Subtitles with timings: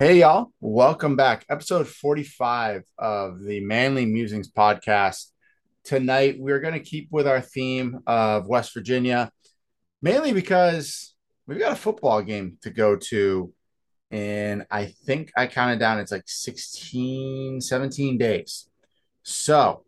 [0.00, 0.52] Hey, y'all.
[0.60, 1.44] Welcome back.
[1.50, 5.32] Episode 45 of the Manly Musings podcast.
[5.82, 9.32] Tonight, we're going to keep with our theme of West Virginia,
[10.00, 11.16] mainly because
[11.48, 13.52] we've got a football game to go to.
[14.12, 18.70] And I think I counted down, it's like 16, 17 days.
[19.24, 19.82] So,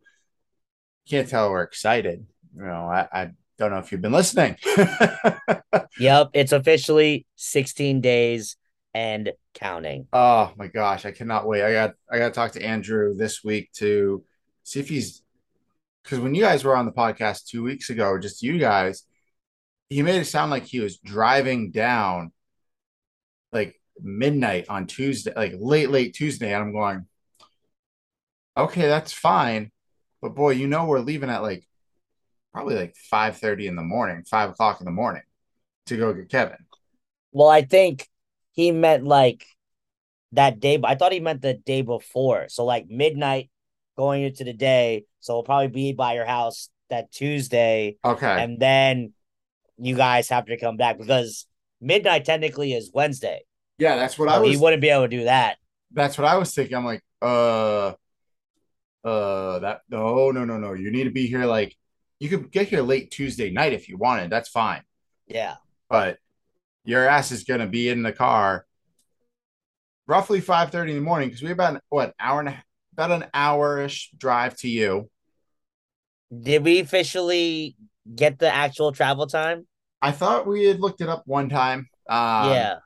[1.08, 2.26] can't tell we're excited.
[2.56, 4.56] You know, I, I don't know if you've been listening.
[5.98, 8.56] Yep, it's officially 16 days
[8.94, 10.06] and counting.
[10.12, 11.62] Oh my gosh, I cannot wait.
[11.62, 14.24] I got I got to talk to Andrew this week to
[14.62, 15.22] see if he's
[16.02, 19.04] because when you guys were on the podcast two weeks ago, just you guys,
[19.88, 22.32] he made it sound like he was driving down
[23.52, 26.52] like midnight on Tuesday, like late, late Tuesday.
[26.52, 27.06] And I'm going,
[28.56, 29.70] okay, that's fine.
[30.22, 31.64] But boy, you know we're leaving at like
[32.52, 35.22] probably like 5:30 in the morning, five o'clock in the morning
[35.86, 36.58] to go get Kevin.
[37.32, 38.08] Well, I think
[38.52, 39.46] he meant like
[40.32, 42.48] that day, but I thought he meant the day before.
[42.48, 43.50] So like midnight
[43.96, 45.04] going into the day.
[45.20, 47.96] So we'll probably be by your house that Tuesday.
[48.04, 48.42] Okay.
[48.42, 49.12] And then
[49.78, 51.46] you guys have to come back because
[51.80, 53.42] midnight technically is Wednesday.
[53.78, 55.56] Yeah, that's what I was he wouldn't be able to do that.
[55.92, 56.76] that's what I was thinking.
[56.76, 57.94] I'm like, uh
[59.02, 60.74] uh that no no no no.
[60.74, 61.76] You need to be here like
[62.18, 64.30] you could get here late Tuesday night if you wanted.
[64.30, 64.82] That's fine.
[65.26, 65.56] Yeah.
[65.88, 66.18] But
[66.84, 68.66] your ass is gonna be in the car
[70.06, 73.12] roughly 5:30 in the morning because we have about what hour and a, half about
[73.12, 75.08] an hour-ish drive to you.
[76.36, 77.76] Did we officially
[78.12, 79.66] get the actual travel time?
[80.02, 81.88] I thought we had looked it up one time.
[82.08, 82.78] Um yeah.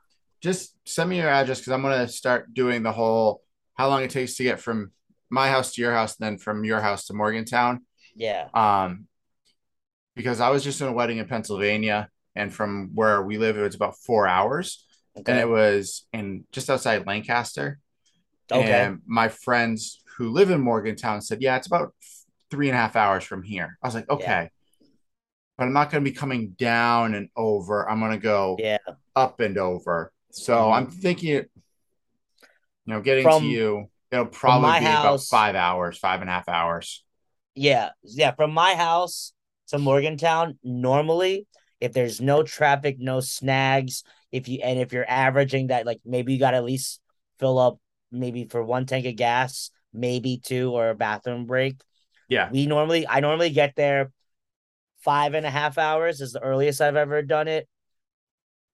[0.43, 3.43] just send me your address because I'm gonna start doing the whole
[3.75, 4.93] how long it takes to get from
[5.31, 7.85] my house to your house, and then from your house to Morgantown.
[8.15, 8.49] Yeah.
[8.55, 9.09] Um,
[10.15, 13.63] because I was just in a wedding in Pennsylvania, and from where we live, it
[13.63, 14.85] was about four hours,
[15.15, 17.79] and it was in just outside Lancaster.
[18.51, 18.71] Okay.
[18.71, 21.95] And my friends who live in Morgantown said, "Yeah, it's about
[22.51, 24.15] three and a half hours from here." I was like, Yeah.
[24.15, 24.51] "Okay."
[25.57, 27.89] But I'm not going to be coming down and over.
[27.89, 28.79] I'm going to go Yeah.
[29.15, 30.13] up and over.
[30.31, 30.75] So Mhm.
[30.75, 31.47] I'm thinking, you
[32.87, 37.05] know, getting to you, it'll probably be about five hours, five and a half hours.
[37.55, 38.33] Yeah, yeah.
[38.33, 39.33] From my house
[39.69, 41.47] to Morgantown, normally,
[41.85, 46.33] if there's no traffic, no snags, if you and if you're averaging that, like maybe
[46.33, 47.01] you got to at least
[47.39, 47.79] fill up
[48.11, 51.77] maybe for one tank of gas, maybe two or a bathroom break.
[52.29, 52.51] Yeah.
[52.51, 54.11] We normally, I normally get there
[55.01, 57.69] five and a half hours is the earliest I've ever done it.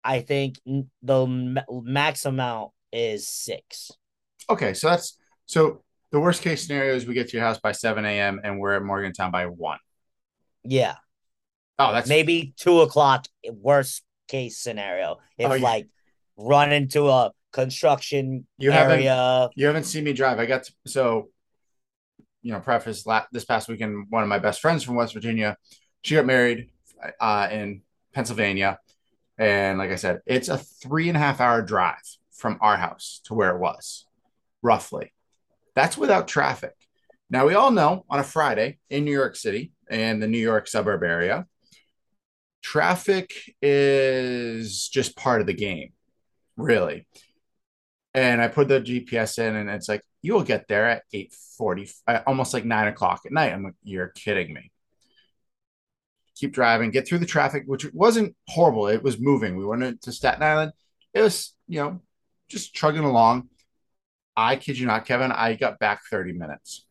[0.05, 0.61] I think
[1.03, 3.91] the max amount is six.
[4.49, 5.83] Okay, so that's so
[6.13, 8.41] the worst case scenario is we get to your house by 7 a.m.
[8.45, 9.79] and we're at Morgantown by one.
[10.63, 10.95] Yeah.
[11.81, 15.63] Oh, that's maybe two o'clock worst case scenario if Oh, yeah.
[15.65, 15.89] like
[16.37, 20.39] run into a construction You haven't- area you haven't seen me drive.
[20.39, 21.31] I got to, so
[22.43, 25.57] you know, preface la- this past weekend, one of my best friends from West Virginia,
[26.03, 26.71] she got married
[27.21, 27.83] uh, in
[28.15, 28.79] Pennsylvania.
[29.37, 32.01] And like I said, it's a three and a half hour drive
[32.33, 34.07] from our house to where it was,
[34.63, 35.13] roughly.
[35.75, 36.75] That's without traffic.
[37.29, 40.67] Now, we all know on a Friday in New York City and the New York
[40.67, 41.47] suburb area,
[42.63, 43.33] traffic
[43.63, 45.93] is just part of the game,
[46.57, 47.07] really.
[48.15, 51.91] And I put the GPS in, and it's like, you will get there at 8:40,
[52.07, 53.53] uh, almost like nine o'clock at night.
[53.53, 54.71] I'm like, you're kidding me.
[56.37, 58.89] Keep driving, get through the traffic, which wasn't horrible.
[58.89, 59.57] It was moving.
[59.57, 60.73] We went into Staten Island.
[61.15, 62.01] It was, you know,
[62.49, 63.49] just chugging along.
[64.37, 66.87] I kid you not, Kevin, I got back 30 minutes.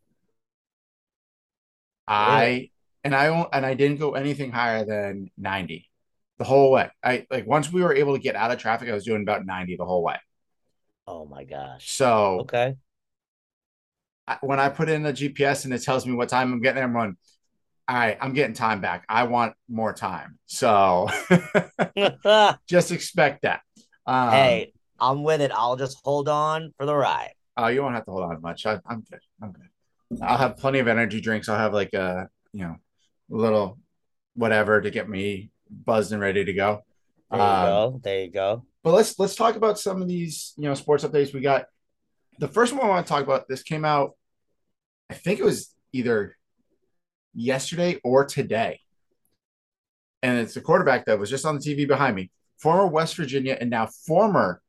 [2.08, 2.70] I?
[3.04, 5.90] And I and I didn't go anything higher than 90
[6.38, 6.90] the whole way.
[7.04, 9.46] I like once we were able to get out of traffic, I was doing about
[9.46, 10.18] 90 the whole way.
[11.08, 12.76] oh my gosh So okay
[14.28, 16.76] I- when I put in the GPS and it tells me what time I'm getting
[16.76, 17.18] there, I'm going,
[17.88, 19.04] all right, I'm getting time back.
[19.10, 20.38] I want more time.
[20.46, 21.10] So
[22.68, 23.62] just expect that.
[24.06, 27.96] Um, hey i'm with it i'll just hold on for the ride oh, you won't
[27.96, 28.66] have to hold on much.
[28.66, 29.20] I, I'm good.
[29.42, 29.70] I'm good.
[30.22, 31.50] I'll have plenty of energy drinks.
[31.50, 32.76] I'll have like a, you know,
[33.30, 33.78] little
[34.36, 36.84] whatever to get me buzzed and ready to go.
[37.32, 40.54] there you Um, go there you go But let's let's talk about some of these,
[40.58, 41.66] you know, sports updates we got.
[42.40, 44.12] The first one I want to talk about, this came out,
[45.10, 46.38] I think it was either
[47.34, 48.80] yesterday or today.
[50.24, 53.58] And it's the quarterback that was just on the TV behind me, former West Virginia
[53.60, 54.62] and now former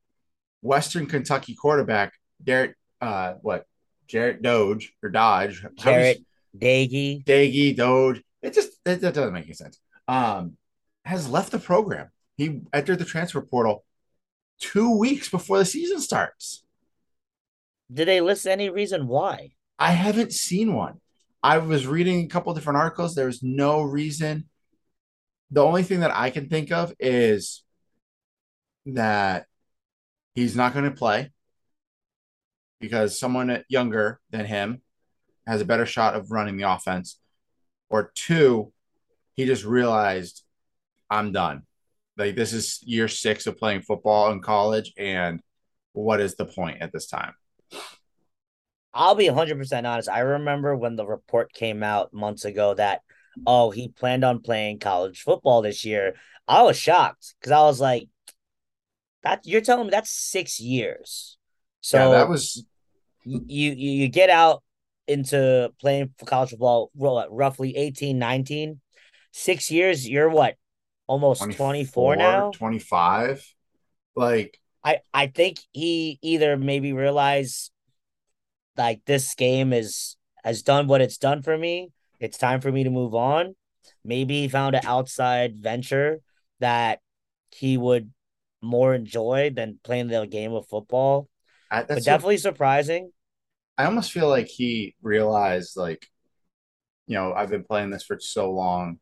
[0.62, 2.12] Western Kentucky quarterback,
[2.42, 3.66] Derek, uh, what,
[4.08, 6.24] Jarrett Doge or Dodge, how do you- Jarrett
[6.58, 8.22] Daggy Daggy, Doge.
[8.42, 9.78] It just it, that doesn't make any sense.
[10.08, 10.56] Um,
[11.04, 12.10] has left the program.
[12.36, 13.84] He entered the transfer portal
[14.58, 16.64] two weeks before the season starts.
[17.92, 19.52] Did they list any reason why?
[19.78, 21.00] I haven't seen one.
[21.42, 23.14] I was reading a couple different articles.
[23.14, 24.48] There's no reason.
[25.50, 27.64] The only thing that I can think of is
[28.86, 29.46] that
[30.34, 31.32] he's not going to play
[32.78, 34.82] because someone younger than him
[35.46, 37.18] has a better shot of running the offense.
[37.90, 38.72] Or two,
[39.34, 40.42] he just realized
[41.10, 41.62] I'm done.
[42.16, 45.40] Like this is year six of playing football in college, and
[45.92, 47.34] what is the point at this time?
[48.92, 50.08] I'll be 100% honest.
[50.08, 53.02] I remember when the report came out months ago that,
[53.46, 56.14] oh, he planned on playing college football this year.
[56.48, 58.08] I was shocked because I was like,
[59.22, 61.36] that you're telling me that's six years.
[61.80, 62.64] So yeah, that was
[63.24, 64.62] you you, you get out
[65.10, 68.80] into playing for college football roughly 18, 19.
[69.32, 70.56] Six years, you're what?
[71.06, 72.50] Almost 24, 24 now?
[72.52, 73.54] 25.
[74.16, 77.70] Like I I think he either maybe realized
[78.76, 81.90] like this game is has done what it's done for me.
[82.18, 83.54] It's time for me to move on.
[84.04, 86.20] Maybe he found an outside venture
[86.60, 87.00] that
[87.50, 88.10] he would
[88.62, 91.28] more enjoy than playing the game of football.
[91.70, 93.12] I, but definitely what, surprising.
[93.80, 96.06] I almost feel like he realized, like,
[97.06, 98.98] you know, I've been playing this for so long.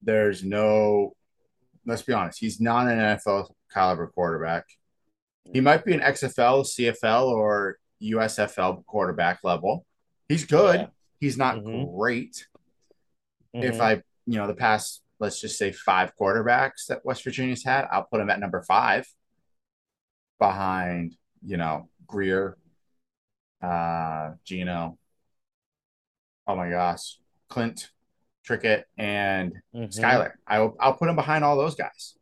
[0.00, 1.14] There's no,
[1.84, 4.64] let's be honest, he's not an NFL caliber quarterback.
[5.52, 9.84] He might be an XFL, CFL, or USFL quarterback level.
[10.26, 10.80] He's good.
[10.80, 10.86] Yeah.
[11.20, 11.94] He's not mm-hmm.
[11.94, 12.46] great.
[13.54, 13.74] Mm-hmm.
[13.74, 17.86] If I, you know, the past, let's just say five quarterbacks that West Virginia's had,
[17.92, 19.06] I'll put him at number five
[20.38, 21.14] behind,
[21.44, 22.56] you know, Grier,
[23.62, 24.98] uh, Gino.
[26.46, 27.18] Oh my gosh,
[27.48, 27.90] Clint,
[28.46, 29.84] Trickett, and mm-hmm.
[29.86, 30.32] Skyler.
[30.46, 32.14] I'll, I'll put him behind all those guys.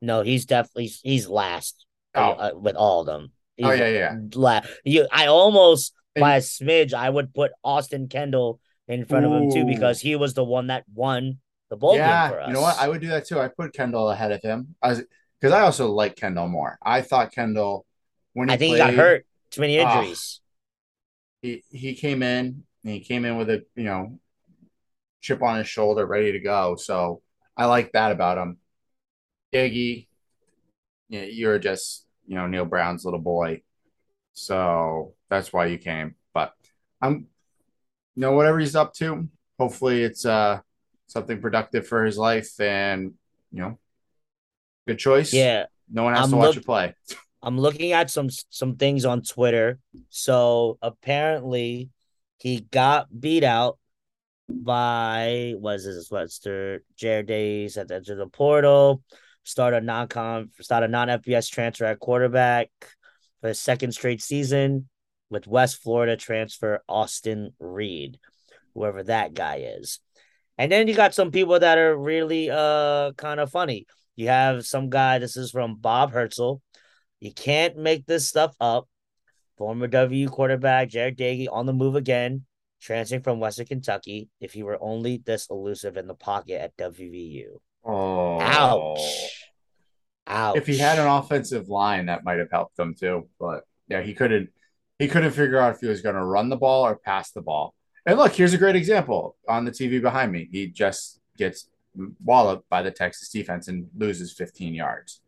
[0.00, 1.84] No, he's definitely he's last
[2.14, 2.30] oh.
[2.30, 3.32] uh, with all of them.
[3.56, 4.16] He's oh yeah, yeah.
[4.34, 9.26] La- you, I almost and, by a smidge, I would put Austin Kendall in front
[9.26, 9.34] ooh.
[9.34, 11.38] of him too because he was the one that won
[11.68, 12.48] the bowl yeah, game for us.
[12.48, 12.78] You know what?
[12.78, 13.38] I would do that too.
[13.38, 14.74] I put Kendall ahead of him.
[14.82, 15.02] I was
[15.40, 16.78] because I also like Kendall more.
[16.82, 17.86] I thought Kendall
[18.32, 19.26] when he I think played, he got hurt.
[19.50, 20.40] Too many ah, injuries.
[21.42, 24.18] He he came in and he came in with a you know
[25.20, 26.76] chip on his shoulder, ready to go.
[26.76, 27.22] So
[27.56, 28.58] I like that about him.
[29.54, 30.06] Iggy,
[31.08, 33.62] yeah, you're just you know Neal Brown's little boy,
[34.32, 36.14] so that's why you came.
[36.32, 36.52] But
[37.00, 37.26] I'm,
[38.14, 39.28] you know, whatever he's up to.
[39.58, 40.60] Hopefully, it's uh
[41.06, 43.14] something productive for his life, and
[43.50, 43.78] you know,
[44.86, 45.32] good choice.
[45.32, 46.94] Yeah, no one has I'm to watch look- you play.
[47.42, 49.78] I'm looking at some some things on Twitter.
[50.08, 51.90] So apparently,
[52.38, 53.78] he got beat out
[54.48, 59.02] by was this Webster Jarret Doege at the edge of the portal
[59.44, 62.68] start a non-con start a non-FBS transfer at quarterback
[63.40, 64.88] for the second straight season
[65.30, 68.18] with West Florida transfer Austin Reed,
[68.74, 70.00] whoever that guy is.
[70.58, 73.86] And then you got some people that are really uh kind of funny.
[74.16, 76.60] You have some guy, this is from Bob Hertzel.
[77.20, 78.88] You can't make this stuff up.
[79.58, 82.46] Former W quarterback Jared Doege on the move again,
[82.80, 84.30] transferring from Western Kentucky.
[84.40, 87.60] If he were only this elusive in the pocket at WVU.
[87.84, 89.48] Oh, ouch.
[90.26, 90.56] Ouch.
[90.56, 93.28] If he had an offensive line, that might have helped them too.
[93.38, 94.48] But yeah, he couldn't.
[94.98, 97.40] He couldn't figure out if he was going to run the ball or pass the
[97.40, 97.74] ball.
[98.04, 100.48] And look, here's a great example on the TV behind me.
[100.50, 101.68] He just gets
[102.22, 105.20] walloped by the Texas defense and loses 15 yards.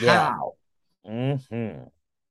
[0.00, 0.30] Yeah.
[0.30, 0.52] How?
[1.06, 1.84] Mm-hmm.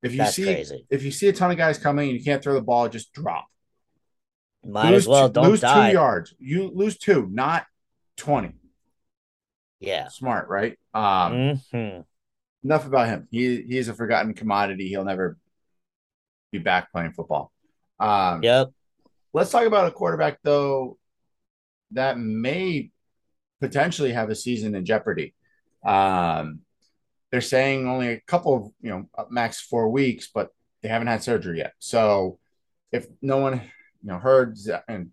[0.04, 0.86] If you That's see crazy.
[0.90, 3.14] if you see a ton of guys coming and you can't throw the ball, just
[3.14, 3.48] drop.
[4.66, 5.28] Might lose as well.
[5.28, 5.90] do don't lose die.
[5.90, 6.34] two yards.
[6.40, 7.66] You lose two, not
[8.18, 8.54] 20.
[9.80, 10.08] Yeah.
[10.10, 10.78] Smart, right?
[10.94, 11.04] Um,
[11.74, 12.02] mm-hmm.
[12.64, 13.28] Enough about him.
[13.32, 14.88] He he's a forgotten commodity.
[14.88, 15.38] He'll never
[16.52, 17.52] be back playing football.
[18.00, 18.70] Um, yep.
[19.34, 20.98] Let's talk about a quarterback though
[21.92, 22.92] that may
[23.60, 25.34] potentially have a season in jeopardy.
[25.84, 26.60] Um,
[27.32, 30.50] they're saying only a couple of you know max four weeks, but
[30.82, 31.74] they haven't had surgery yet.
[31.80, 32.40] So
[32.92, 34.58] if no one you know heard
[34.88, 35.12] and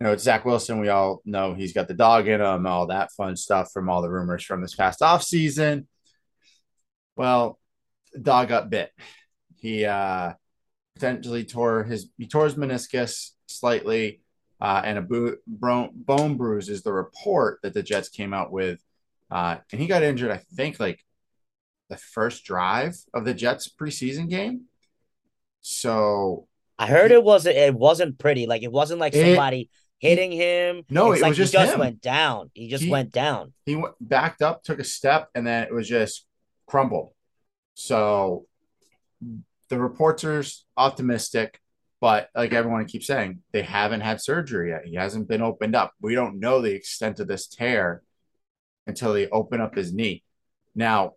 [0.00, 0.80] you know, it's Zach Wilson.
[0.80, 4.02] We all know he's got the dog in him, all that fun stuff from all
[4.02, 5.88] the rumors from this past off season.
[7.16, 7.58] Well,
[8.20, 8.90] dog got bit.
[9.56, 10.34] He uh,
[10.94, 14.20] potentially tore his he tore his meniscus slightly,
[14.60, 18.80] uh, and a bo- bone bruise is the report that the Jets came out with.
[19.30, 21.02] Uh, and he got injured, I think, like
[21.88, 24.62] the first drive of the Jets preseason game.
[25.60, 28.46] So I heard he, it wasn't it wasn't pretty.
[28.46, 29.62] Like it wasn't like somebody.
[29.62, 30.82] It, hitting him.
[30.90, 31.80] No, it's it like was just he just him.
[31.80, 32.50] went down.
[32.54, 33.52] He just he, went down.
[33.64, 36.26] He went backed up, took a step, and then it was just
[36.66, 37.12] crumbled.
[37.74, 38.46] So
[39.68, 40.44] the reports are
[40.76, 41.60] optimistic,
[42.00, 44.86] but like everyone keeps saying, they haven't had surgery yet.
[44.86, 45.92] He hasn't been opened up.
[46.00, 48.02] We don't know the extent of this tear
[48.86, 50.22] until they open up his knee.
[50.74, 51.14] Now,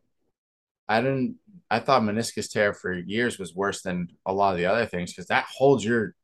[0.89, 1.35] I didn't.
[1.71, 5.13] I thought meniscus tear for years was worse than a lot of the other things
[5.13, 6.15] because that holds your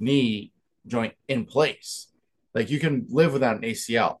[0.00, 0.50] knee
[0.86, 2.08] joint in place.
[2.54, 4.16] Like you can live without an ACL.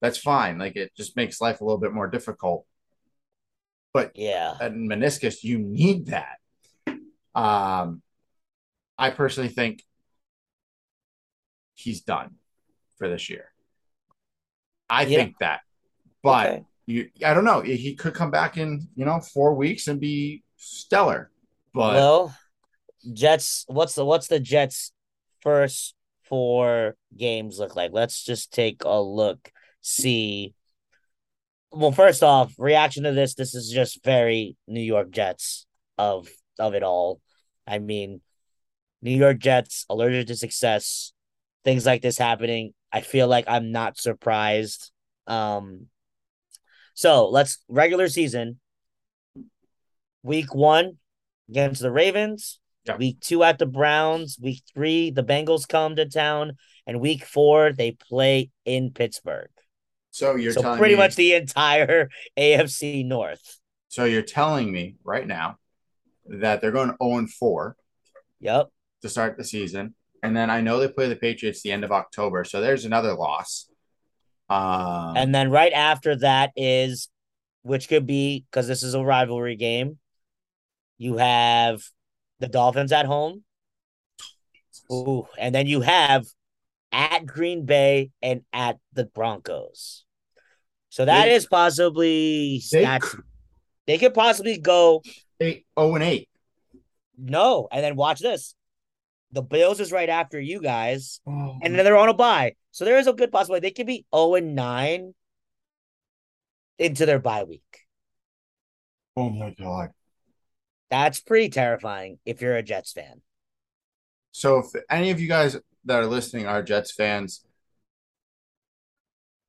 [0.00, 0.58] That's fine.
[0.58, 2.66] Like it just makes life a little bit more difficult.
[3.92, 4.54] But Yeah.
[4.60, 6.36] a meniscus, you need that.
[7.34, 8.02] Um,
[8.96, 9.82] I personally think
[11.74, 12.36] he's done
[12.96, 13.52] for this year.
[14.88, 15.18] I Yeah.
[15.18, 15.60] think that,
[16.22, 16.64] but Okay.
[16.86, 17.60] You, I don't know.
[17.60, 21.30] He could come back in you know four weeks and be stellar.
[21.74, 22.36] But well,
[23.12, 23.64] Jets.
[23.66, 24.92] What's the what's the Jets'
[25.42, 27.90] first four games look like?
[27.92, 29.50] Let's just take a look.
[29.80, 30.54] See.
[31.72, 33.34] Well, first off, reaction to this.
[33.34, 35.66] This is just very New York Jets
[35.98, 36.28] of
[36.58, 37.20] of it all.
[37.66, 38.20] I mean,
[39.02, 41.12] New York Jets allergic to success,
[41.64, 42.72] things like this happening.
[42.92, 44.90] I feel like I'm not surprised.
[45.26, 45.88] Um,
[46.96, 48.58] so let's regular season.
[50.22, 50.96] Week one
[51.48, 52.58] against the Ravens.
[52.84, 52.96] Yeah.
[52.96, 54.38] Week two at the Browns.
[54.40, 59.50] Week three, the Bengals come to town, and week four they play in Pittsburgh.
[60.10, 63.58] so you're so telling pretty me, much the entire AFC North.
[63.88, 65.56] so you're telling me right now
[66.26, 67.76] that they're going 0 and 4
[68.40, 68.68] Yep.
[69.02, 69.94] to start the season.
[70.22, 72.42] And then I know they play the Patriots the end of October.
[72.44, 73.68] So there's another loss.
[74.48, 77.08] Um, And then right after that is,
[77.62, 79.98] which could be because this is a rivalry game.
[80.98, 81.82] You have
[82.38, 83.42] the Dolphins at home.
[84.92, 86.26] Ooh, and then you have
[86.92, 90.04] at Green Bay and at the Broncos.
[90.90, 93.24] So that They- is possibly they that's could-
[93.86, 95.02] they could possibly go
[95.40, 96.28] eight, 0 and 8.
[97.18, 98.54] no, and then watch this.
[99.36, 102.54] The Bills is right after you guys, Oh, and then they're on a bye.
[102.70, 105.14] So there is a good possibility they could be 0 and 9
[106.78, 107.62] into their bye week.
[109.14, 109.90] oh my God.
[110.88, 113.20] That's pretty terrifying if you're a Jets fan.
[114.32, 117.44] So if any of you guys that are listening are Jets fans,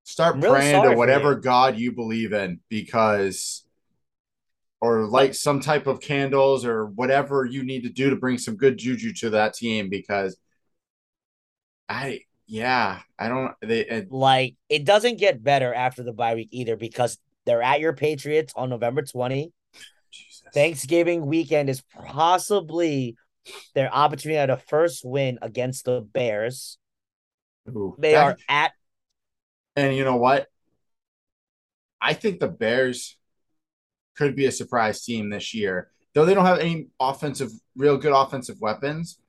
[0.03, 1.39] start really praying to whatever you.
[1.39, 3.63] God you believe in because
[4.81, 8.55] or light some type of candles or whatever you need to do to bring some
[8.55, 10.37] good juju to that team because
[11.89, 16.49] I yeah, I don't they it, Like it doesn't get better after the bye week
[16.51, 19.51] either because they're at your Patriots on November 20.
[20.11, 20.43] Jesus.
[20.53, 23.15] Thanksgiving weekend is possibly
[23.75, 26.77] their opportunity at a first win against the Bears.
[27.69, 28.71] Ooh, They that- are at
[29.75, 30.47] And you know what?
[31.99, 33.16] I think the Bears
[34.17, 35.89] could be a surprise team this year.
[36.13, 39.19] Though they don't have any offensive, real good offensive weapons.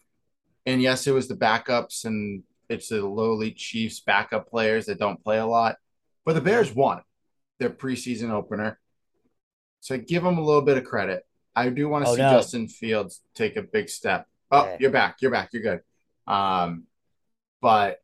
[0.67, 5.23] And yes, it was the backups and it's the lowly Chiefs backup players that don't
[5.23, 5.77] play a lot.
[6.25, 7.03] But the Bears won
[7.59, 8.79] their preseason opener.
[9.81, 11.25] So give them a little bit of credit.
[11.55, 12.31] I do want to Oh, see no.
[12.31, 14.27] Justin Fields take a big step.
[14.51, 15.17] Oh, you're back.
[15.21, 15.51] You're back.
[15.53, 15.81] You're good.
[16.33, 16.85] Um,
[17.61, 17.99] but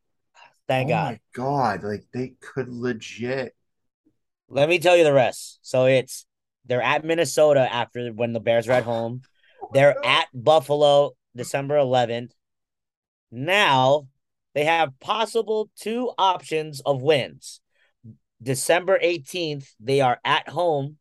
[0.66, 1.12] thank oh God.
[1.12, 3.54] my God, like they could legit
[4.48, 5.58] Let me tell you the rest.
[5.62, 6.26] So it's
[6.66, 9.22] they're at Minnesota after when the Bears are at home.
[9.62, 12.32] Oh they're at Buffalo December 11th.
[13.30, 14.08] Now
[14.54, 17.60] they have possible two options of wins.
[18.42, 20.98] December 18th, they are at home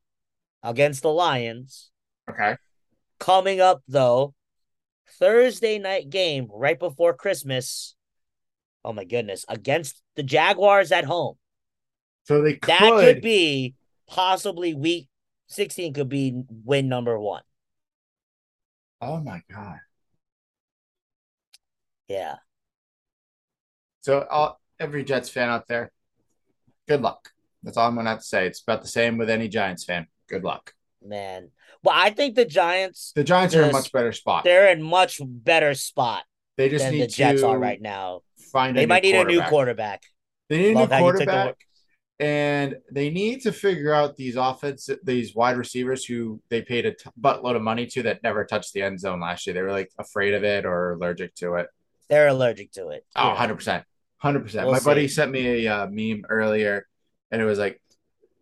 [0.64, 1.92] against the Lions.
[2.30, 2.56] Okay.
[3.20, 4.34] Coming up though,
[5.20, 7.96] Thursday night game right before Christmas.
[8.84, 11.36] Oh my goodness, against the Jaguars at home.
[12.24, 13.76] So they could, That could be
[14.08, 15.08] possibly week
[15.48, 17.44] 16 could be win number one.
[19.02, 19.80] Oh my god.
[22.08, 22.36] Yeah.
[24.02, 25.92] So all, every Jets fan out there,
[26.88, 27.30] good luck.
[27.64, 28.48] That's all I'm gonna have to say.
[28.48, 30.08] It's about the same with any Giants fan.
[30.28, 30.74] Good luck.
[31.02, 31.50] Man.
[31.84, 34.44] Well, I think the Giants The Giants are in a much better spot.
[34.46, 36.24] they're in much better spot
[36.58, 38.22] They just than need the Jets to are right now.
[38.52, 38.78] find.
[38.78, 40.04] They might need a new quarterback.
[40.50, 41.56] They need a Love new quarterback,
[42.20, 46.94] and they need to figure out these offense, these wide receivers who they paid a
[46.94, 49.54] t- buttload of money to that never touched the end zone last year.
[49.54, 51.68] They were like afraid of it or allergic to it.
[52.10, 53.06] They're allergic to it.
[53.16, 53.84] Oh, 100%.
[54.24, 54.54] 100%.
[54.64, 56.88] We'll My buddy sent me a uh, meme earlier
[57.32, 57.82] and it was like,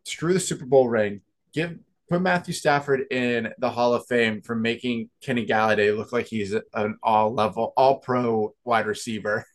[0.03, 1.21] screw the Super Bowl ring.
[1.53, 1.77] Give
[2.11, 6.53] put Matthew Stafford in the Hall of Fame for making Kenny Golladay look like he's
[6.73, 9.45] an all level, all pro wide receiver.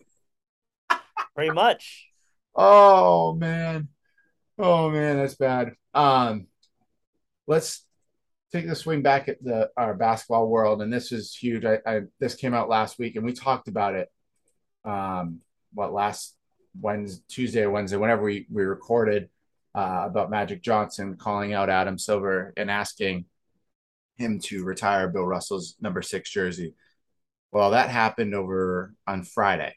[1.35, 2.09] Pretty much.
[2.55, 3.89] Oh man.
[4.59, 5.75] Oh man, that's bad.
[5.95, 6.47] Um
[7.47, 7.85] let's
[8.53, 11.65] take the swing back at the our basketball world, and this is huge.
[11.65, 14.09] I, I this came out last week, and we talked about it.
[14.85, 15.41] Um,
[15.75, 16.37] what last
[16.81, 19.29] Wednesday, Tuesday or Wednesday, whenever we we recorded
[19.75, 23.27] uh, about Magic Johnson calling out Adam Silver and asking
[24.17, 26.75] him to retire Bill Russell's number six jersey.
[27.53, 29.75] Well, that happened over on Friday.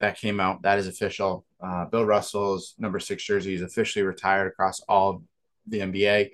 [0.00, 0.62] That came out.
[0.62, 1.44] That is official.
[1.60, 5.22] Uh, Bill Russell's number six jersey is officially retired across all
[5.66, 6.30] the NBA.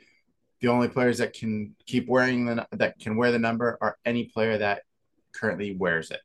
[0.60, 4.24] The only players that can keep wearing the that can wear the number are any
[4.24, 4.82] player that
[5.32, 6.20] currently wears it.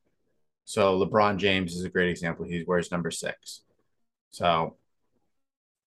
[0.65, 2.45] So LeBron James is a great example.
[2.45, 3.61] He wears number six.
[4.31, 4.75] So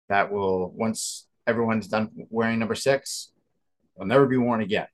[0.08, 3.32] that will once everyone's done wearing number six,
[3.96, 4.86] will never be worn again.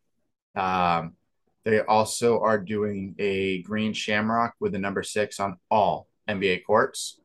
[0.56, 1.14] Um,
[1.64, 7.20] they also are doing a green shamrock with the number six on all NBA courts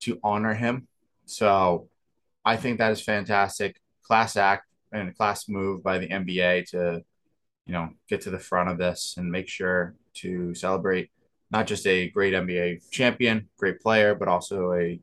[0.00, 0.88] to honor him.
[1.26, 1.88] So
[2.44, 3.80] I think that is fantastic.
[4.02, 7.02] Class act and a class move by the NBA to,
[7.66, 11.10] you know, get to the front of this and make sure to celebrate
[11.50, 15.00] not just a great NBA champion, great player, but also a,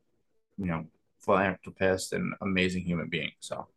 [0.58, 0.86] you know,
[1.20, 3.30] philanthropist and amazing human being.
[3.40, 3.68] So,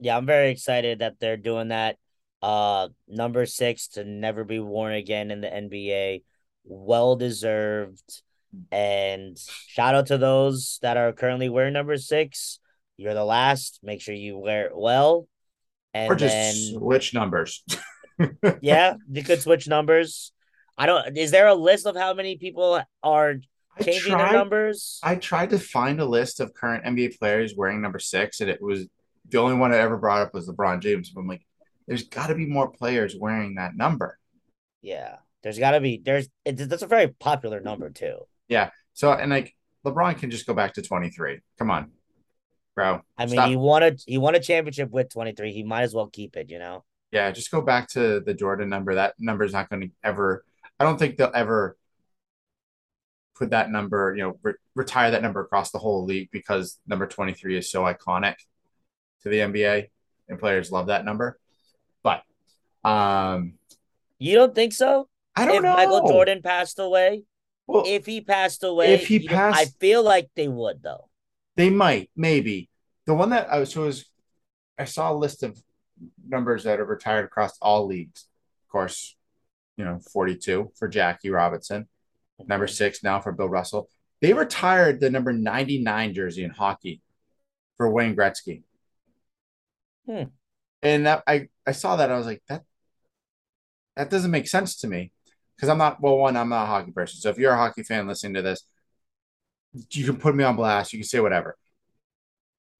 [0.00, 1.98] yeah, I'm very excited that they're doing that.
[2.42, 6.22] Uh, number six to never be worn again in the NBA.
[6.64, 8.22] Well deserved.
[8.70, 12.58] And shout out to those that are currently wearing number six.
[12.96, 13.80] You're the last.
[13.82, 15.28] Make sure you wear it well.
[15.92, 17.64] And or just then, switch numbers.
[18.60, 20.32] yeah, you could switch numbers.
[20.76, 21.16] I don't.
[21.16, 23.36] Is there a list of how many people are
[23.82, 25.00] changing tried, their numbers?
[25.02, 28.60] I tried to find a list of current NBA players wearing number six, and it
[28.60, 28.86] was
[29.28, 31.10] the only one I ever brought up was LeBron James.
[31.10, 31.46] But I'm like,
[31.86, 34.18] there's got to be more players wearing that number.
[34.82, 36.00] Yeah, there's got to be.
[36.04, 38.18] There's it's, that's a very popular number too.
[38.54, 38.70] Yeah.
[38.92, 39.52] So and like
[39.84, 41.40] LeBron can just go back to 23.
[41.58, 41.90] Come on,
[42.76, 43.00] bro.
[43.18, 43.48] I mean, Stop.
[43.48, 45.52] he wanted he won a championship with 23.
[45.52, 46.50] He might as well keep it.
[46.50, 46.84] You know.
[47.10, 48.94] Yeah, just go back to the Jordan number.
[48.94, 50.44] That number is not going to ever.
[50.78, 51.76] I don't think they'll ever
[53.34, 54.14] put that number.
[54.16, 57.82] You know, re- retire that number across the whole league because number 23 is so
[57.82, 58.36] iconic
[59.22, 59.88] to the NBA
[60.28, 61.40] and players love that number.
[62.04, 62.22] But
[62.84, 63.54] um,
[64.18, 65.08] you don't think so?
[65.34, 65.74] I don't if know.
[65.74, 67.24] Michael Jordan passed away,
[67.66, 71.08] well, if he passed away, if he passed, I feel like they would though.
[71.56, 72.68] They might, maybe.
[73.06, 74.04] The one that I was so was,
[74.78, 75.60] I saw a list of
[76.26, 78.26] numbers that are retired across all leagues.
[78.64, 79.16] Of course,
[79.76, 81.88] you know, 42 for Jackie Robinson,
[82.44, 83.88] number six now for Bill Russell.
[84.20, 87.02] They retired the number 99 jersey in hockey
[87.76, 88.62] for Wayne Gretzky.
[90.06, 90.24] Hmm.
[90.82, 92.10] And that, I, I saw that.
[92.10, 92.62] I was like, that
[93.96, 95.12] that doesn't make sense to me
[95.56, 97.20] because I'm not well one I'm not a hockey person.
[97.20, 98.64] So if you're a hockey fan listening to this,
[99.90, 100.92] you can put me on blast.
[100.92, 101.56] You can say whatever.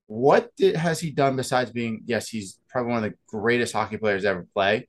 [0.07, 2.03] What did, has he done besides being?
[2.05, 4.89] Yes, he's probably one of the greatest hockey players ever play.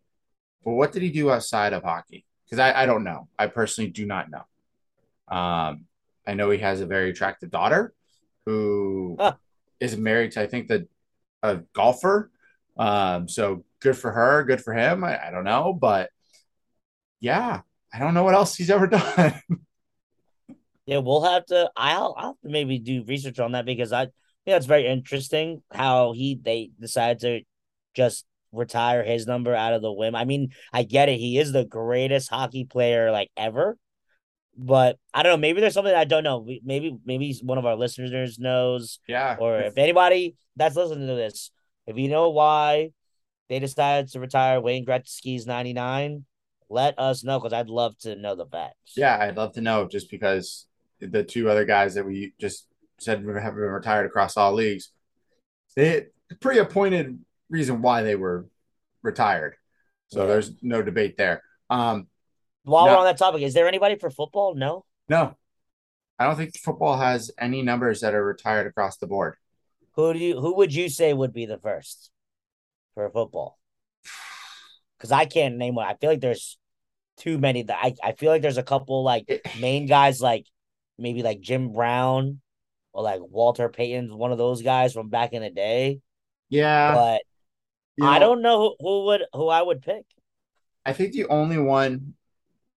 [0.63, 2.25] But what did he do outside of hockey?
[2.45, 3.29] Because I, I don't know.
[3.39, 5.35] I personally do not know.
[5.35, 5.85] Um,
[6.27, 7.93] I know he has a very attractive daughter
[8.45, 9.33] who huh.
[9.79, 10.87] is married to I think the
[11.41, 12.31] a golfer.
[12.77, 15.03] Um, so good for her, good for him.
[15.03, 16.09] I, I don't know, but
[17.19, 17.61] yeah,
[17.95, 19.33] I don't know what else he's ever done.
[20.85, 21.71] yeah, we'll have to.
[21.75, 24.11] I'll I'll have to maybe do research on that because I think
[24.57, 27.41] it's very interesting how he they decided to
[27.95, 30.15] just retire his number out of the whim.
[30.15, 31.19] I mean, I get it.
[31.19, 33.77] He is the greatest hockey player like ever.
[34.57, 35.37] But I don't know.
[35.37, 36.45] Maybe there's something I don't know.
[36.63, 38.99] Maybe maybe one of our listeners knows.
[39.07, 39.37] Yeah.
[39.39, 41.51] Or if anybody that's listening to this,
[41.87, 42.91] if you know why
[43.49, 46.25] they decided to retire Wayne Gretzky's 99,
[46.75, 48.95] let us know because I'd love to know the facts.
[48.97, 50.67] Yeah, I'd love to know just because
[50.99, 52.67] the two other guys that we just
[52.99, 54.91] said have been retired across all leagues,
[55.75, 56.07] they
[56.41, 57.17] pretty appointed
[57.49, 58.47] reason why they were
[59.01, 59.55] retired.
[60.09, 60.27] So yeah.
[60.27, 61.41] there's no debate there.
[61.69, 62.07] Um,
[62.63, 64.53] While now, we're on that topic, is there anybody for football?
[64.53, 64.83] No.
[65.07, 65.37] No,
[66.19, 69.35] I don't think football has any numbers that are retired across the board.
[69.93, 70.41] Who do you?
[70.41, 72.11] Who would you say would be the first
[72.95, 73.59] for football?
[74.97, 75.85] because I can't name one.
[75.85, 76.57] I feel like there's
[77.17, 79.25] too many that I, I feel like there's a couple like
[79.59, 80.45] main guys like
[80.97, 82.41] maybe like Jim Brown
[82.93, 85.99] or like Walter Payton's one of those guys from back in the day.
[86.49, 86.93] Yeah.
[86.93, 87.21] But
[87.97, 90.05] you I know, don't know who, who would who I would pick.
[90.85, 92.13] I think the only one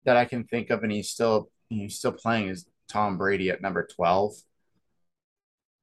[0.05, 3.61] that I can think of and he's still he's still playing is Tom Brady at
[3.61, 4.33] number 12.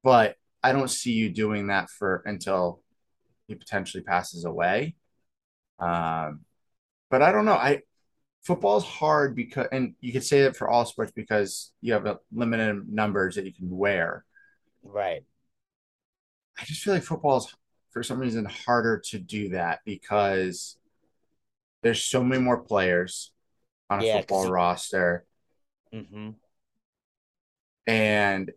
[0.02, 2.80] But I don't see you doing that for until
[3.48, 4.96] he potentially passes away.
[5.78, 6.40] Um,
[7.10, 7.54] but I don't know.
[7.54, 7.82] I
[8.44, 12.06] football is hard because, and you could say that for all sports because you have
[12.06, 14.24] a limited numbers that you can wear.
[14.84, 15.24] Right.
[16.58, 17.54] I just feel like football is
[17.90, 20.76] for some reason harder to do that because
[21.82, 23.32] there's so many more players
[23.90, 25.26] on a Yeah, football roster
[25.92, 26.36] hmm
[27.86, 28.50] and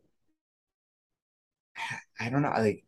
[2.19, 2.83] I don't know like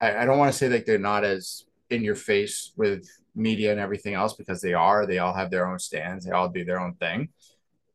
[0.00, 3.70] I, I don't want to say like they're not as in your face with media
[3.70, 6.64] and everything else because they are they all have their own stands they all do
[6.64, 7.28] their own thing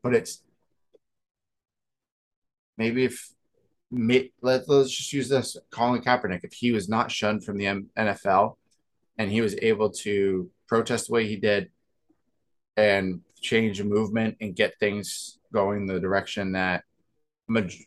[0.01, 0.41] but it's
[2.77, 3.29] maybe if
[3.91, 7.65] let, let's just use this Colin Kaepernick if he was not shunned from the
[7.97, 8.55] NFL
[9.17, 11.69] and he was able to protest the way he did
[12.75, 16.83] and change movement and get things going the direction that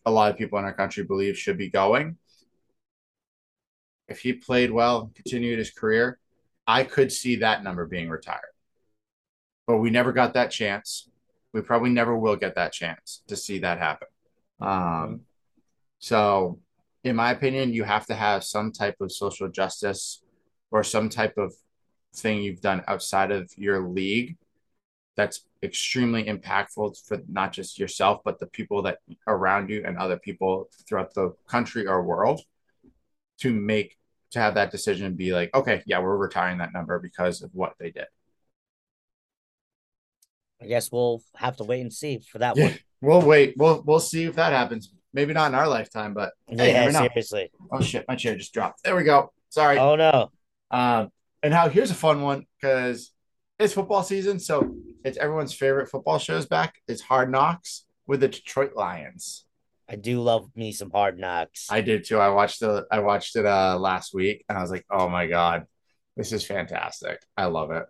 [0.07, 2.17] a lot of people in our country believe should be going.
[4.09, 6.19] If he played well, continued his career,
[6.71, 8.55] I could see that number being retired.
[9.67, 11.11] But we never got that chance.
[11.53, 14.07] We probably never will get that chance to see that happen.
[14.61, 15.23] Um,
[15.99, 16.61] so,
[17.03, 20.23] in my opinion, you have to have some type of social justice
[20.71, 21.53] or some type of
[22.15, 24.37] thing you've done outside of your league
[25.17, 30.19] that's extremely impactful for not just yourself, but the people that around you and other
[30.19, 32.41] people throughout the country or world
[33.39, 33.97] to make
[34.31, 37.51] to have that decision and be like, okay, yeah, we're retiring that number because of
[37.53, 38.07] what they did.
[40.63, 42.79] I guess we'll have to wait and see for that Yeah, one.
[43.01, 43.55] we'll wait.
[43.57, 44.93] We'll we'll see if that happens.
[45.13, 47.51] Maybe not in our lifetime, but hey, yeah, seriously.
[47.73, 48.85] Oh shit, my chair just dropped.
[48.85, 49.33] There we go.
[49.49, 49.79] Sorry.
[49.79, 50.31] Oh no.
[50.71, 51.11] Um,
[51.43, 53.13] and how here's a fun one because
[53.59, 56.77] it's football season, so it's everyone's favorite football shows back.
[56.87, 59.47] It's Hard Knocks with the Detroit Lions.
[59.91, 61.67] I do love me some hard knocks.
[61.69, 62.19] I did too.
[62.19, 65.27] I watched the I watched it uh last week and I was like, oh my
[65.27, 65.67] god,
[66.17, 67.21] this is fantastic.
[67.37, 67.87] I love it.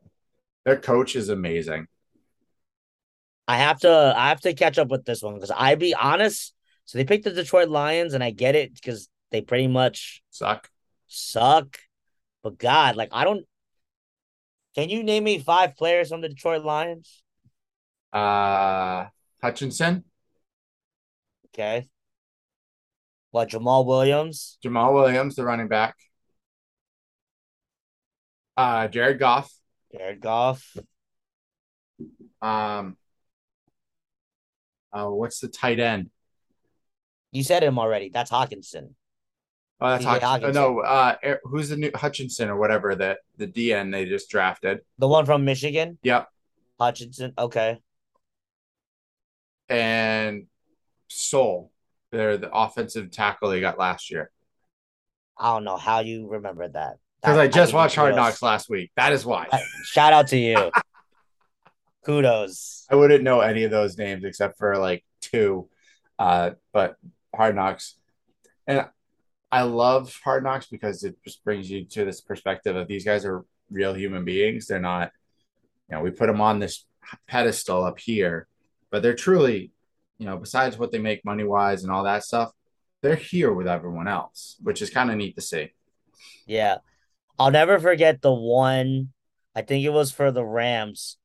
[0.65, 1.89] Their coach is amazing.
[3.47, 6.55] I have to I have to catch up with this one because I be honest.
[6.87, 10.71] So they picked the Detroit Lions, and I get it because they pretty much Suck.
[11.07, 11.79] suck.
[12.43, 13.45] But God, like I don't.
[14.75, 17.23] Can you name me five players on the Detroit Lions?
[18.13, 19.07] Uh
[19.43, 20.05] Hutchinson,
[21.55, 21.89] Okay.
[23.31, 24.59] What Jamaal Williams?
[24.65, 25.97] Jamaal Williams, the running back.
[28.57, 29.53] Uh Jared Goff.
[29.93, 30.77] Jared Goff.
[32.43, 32.97] Um
[34.93, 36.11] uh, what's the tight end?
[37.31, 38.09] You said him already.
[38.09, 38.95] That's Hockenson.
[39.81, 40.55] Oh, that's TJ Hutchinson.
[40.55, 44.81] No, uh, Er- who's the new Hutchinson or whatever that the DN they just drafted?
[44.99, 45.99] The one from Michigan.
[46.03, 46.29] Yep,
[46.79, 47.33] Hutchinson.
[47.39, 47.79] Okay.
[49.69, 50.47] and
[51.11, 51.71] Sewell,
[52.13, 54.31] they're the offensive tackle they got last year.
[55.37, 56.97] I don't know how you remember that.
[57.21, 58.15] Because I just think watched Hard.
[58.17, 58.91] Knocks last week.
[58.97, 59.47] That is why
[59.85, 60.71] Shout out to you.
[62.05, 62.87] Kudos.
[62.91, 65.69] I wouldn't know any of those names except for like two.
[66.19, 66.97] Uh, but
[67.35, 67.97] Hard Knocks,
[68.67, 68.87] and
[69.53, 73.25] I love Hard Knocks because it just brings you to this perspective of these guys
[73.25, 74.67] are real human beings.
[74.67, 75.13] They're not,
[75.89, 76.85] you know, we put them on this
[77.27, 78.47] pedestal up here,
[78.91, 79.73] but they're truly,
[80.21, 82.53] you know, besides what they make money wise and all that stuff,
[83.01, 85.71] they're here with everyone else, which is kind of neat to see.
[86.47, 86.77] Yeah.
[87.39, 89.15] I'll never forget the one,
[89.57, 91.17] I think it was for the Rams.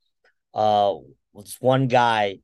[0.54, 0.96] Uh
[1.34, 2.40] this one guy.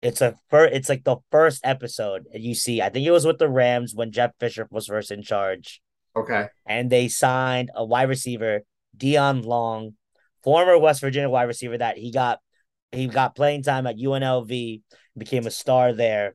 [0.00, 2.80] It's a fir- it's like the first episode and you see.
[2.80, 5.82] I think it was with the Rams when Jeff Fisher was first in charge.
[6.14, 6.46] Okay.
[6.64, 8.60] And they signed a wide receiver,
[8.96, 9.96] Dion Long,
[10.44, 12.38] former West Virginia wide receiver that he got
[12.94, 14.82] he got playing time at UNLV,
[15.16, 16.34] became a star there.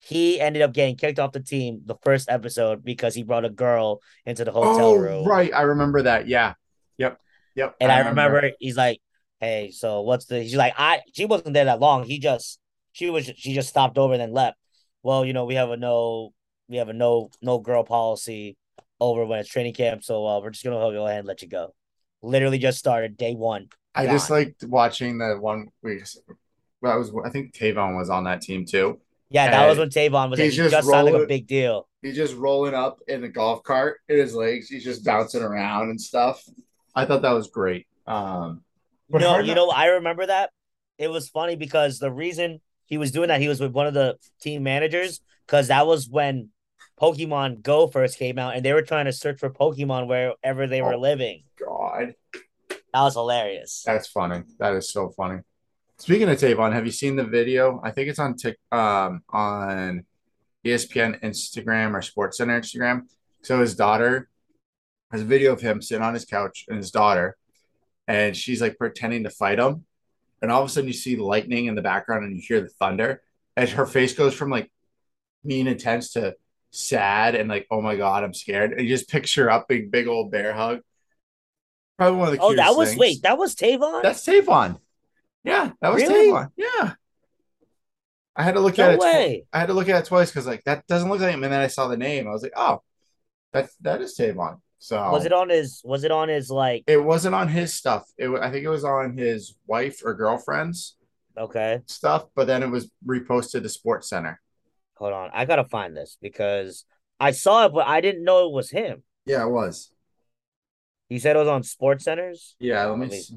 [0.00, 3.50] He ended up getting kicked off the team the first episode because he brought a
[3.50, 5.24] girl into the hotel Oh, room.
[5.26, 5.52] right.
[5.54, 6.26] I remember that.
[6.26, 6.54] Yeah.
[6.98, 7.20] Yep.
[7.54, 7.76] Yep.
[7.80, 8.50] And I remember.
[8.58, 9.00] he's like,
[9.40, 12.02] "Hey, so what's the?" He's like, "I." She wasn't there that long.
[12.04, 12.58] He just
[12.92, 14.56] she was she just stopped over and then left.
[15.04, 16.32] Well, you know, we have a no
[16.68, 18.56] we have a no no girl policy
[19.00, 21.48] over when it's training camp, so uh, we're just gonna go ahead and let you
[21.48, 21.74] go.
[22.22, 23.68] Literally just started day one.
[23.94, 26.02] I just liked watching the one we.
[26.80, 27.12] Well, I was.
[27.24, 29.00] I think Tavon was on that team too.
[29.30, 30.38] Yeah, that Hey, was when Tavon was.
[30.38, 31.88] Like, he's he just just sounded like a big deal.
[32.02, 34.68] He's just rolling up in the golf cart in his legs.
[34.68, 36.42] He's just bouncing around and stuff.
[36.94, 37.86] I thought that was great.
[38.06, 38.62] Um,
[39.08, 40.50] no, you know, I remember that.
[40.98, 43.94] It was funny because the reason he was doing that, he was with one of
[43.94, 46.48] the team managers because that was when
[47.00, 50.82] Pokemon Go first came out, and they were trying to search for Pokemon wherever they
[50.82, 50.98] were Oh.
[51.00, 51.42] living.
[51.58, 52.14] God,
[52.92, 53.82] That was hilarious.
[53.86, 54.42] that's funny.
[54.58, 55.40] That is so funny.
[55.98, 57.80] Speaking of Tavon, have you seen the video?
[57.82, 60.04] I think it's on Tik um on
[60.64, 63.02] ESPN Instagram or SportsCenter Instagram.
[63.42, 64.28] So his daughter
[65.10, 67.36] has a video of him sitting on his couch and his daughter,
[68.06, 69.84] and she's like pretending to fight him.
[70.40, 72.68] And all of a sudden you see lightning in the background and you hear the
[72.68, 73.22] thunder.
[73.56, 74.70] And her face goes from like
[75.46, 76.34] being intense to
[76.70, 78.72] sad and like, oh my god, I'm scared.
[78.72, 80.80] And you just picture up big, big old bear hug.
[81.98, 83.00] Probably one of the Oh, that was things.
[83.00, 84.02] wait, that was Tavon.
[84.02, 84.80] That's Tavon.
[85.44, 86.30] Yeah, that was Really?
[86.30, 86.50] Tavon.
[86.56, 86.94] Yeah.
[88.34, 89.00] I had to look no at it.
[89.00, 89.44] way.
[89.52, 91.44] I had to look at it twice because like that doesn't look like him.
[91.44, 92.26] And then I saw the name.
[92.26, 92.82] I was like, oh,
[93.52, 94.60] that's that is Tavon.
[94.78, 95.80] So Was it on his?
[95.84, 96.84] Was it on his like?
[96.86, 98.04] it wasn't on his stuff.
[98.18, 100.96] It I think it was on his wife or girlfriend's
[101.38, 104.40] Okay, stuff, but then it was reposted to Sports Center.
[104.96, 105.30] hold on.
[105.32, 106.84] I gotta find this because
[107.20, 109.02] I saw it, but I didn't know it was him.
[109.24, 109.91] Yeah, it was.
[111.12, 112.56] You said it was on Sports Centers.
[112.58, 113.10] Yeah, let me.
[113.20, 113.36] See.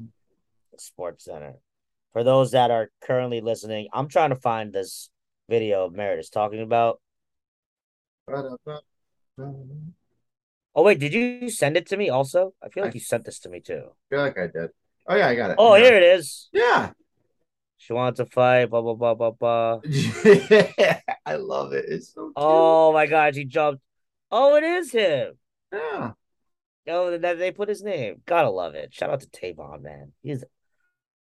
[0.78, 1.56] Sports Center.
[2.14, 5.10] For those that are currently listening, I'm trying to find this
[5.46, 7.02] video Meredith's talking about.
[10.74, 12.54] Oh wait, did you send it to me also?
[12.62, 13.90] I feel like I- you sent this to me too.
[14.08, 14.70] feel like I did.
[15.06, 15.56] Oh yeah, I got it.
[15.58, 15.84] Oh, yeah.
[15.84, 16.48] here it is.
[16.54, 16.92] Yeah.
[17.76, 18.70] She wants to fight.
[18.70, 19.80] Blah blah blah blah blah.
[21.26, 21.84] I love it.
[21.88, 22.34] It's so oh cute.
[22.36, 23.82] Oh my god, she jumped.
[24.30, 25.34] Oh, it is him.
[25.70, 26.12] yeah.
[26.88, 28.22] Oh, that they put his name.
[28.26, 28.94] Gotta love it.
[28.94, 30.12] Shout out to Tavon, man.
[30.22, 30.44] He's.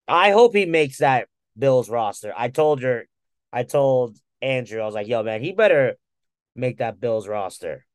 [0.07, 2.33] I hope he makes that Bills roster.
[2.35, 3.07] I told her,
[3.51, 5.95] I told Andrew, I was like, "Yo, man, he better
[6.55, 7.85] make that Bills roster."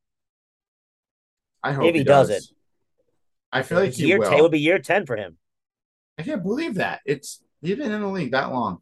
[1.63, 2.43] I hope If he does it.
[3.53, 4.31] I feel like he year will.
[4.31, 5.37] 10, it would be year ten for him.
[6.19, 7.01] I can't believe that.
[7.05, 8.81] It's he's been in the league that long.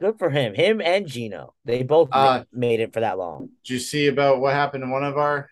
[0.00, 0.54] Good for him.
[0.54, 3.50] Him and Gino, they both Uh, made it for that long.
[3.64, 5.50] Did you see about what happened to one of our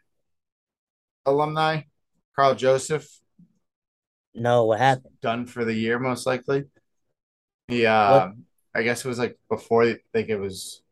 [1.25, 1.83] alumni,
[2.37, 3.21] Karl Joseph,
[4.35, 5.17] No, what happened?
[5.21, 6.65] done for the year most likely?
[7.69, 8.31] He, uh,
[8.75, 10.83] I guess it was like before, I think it was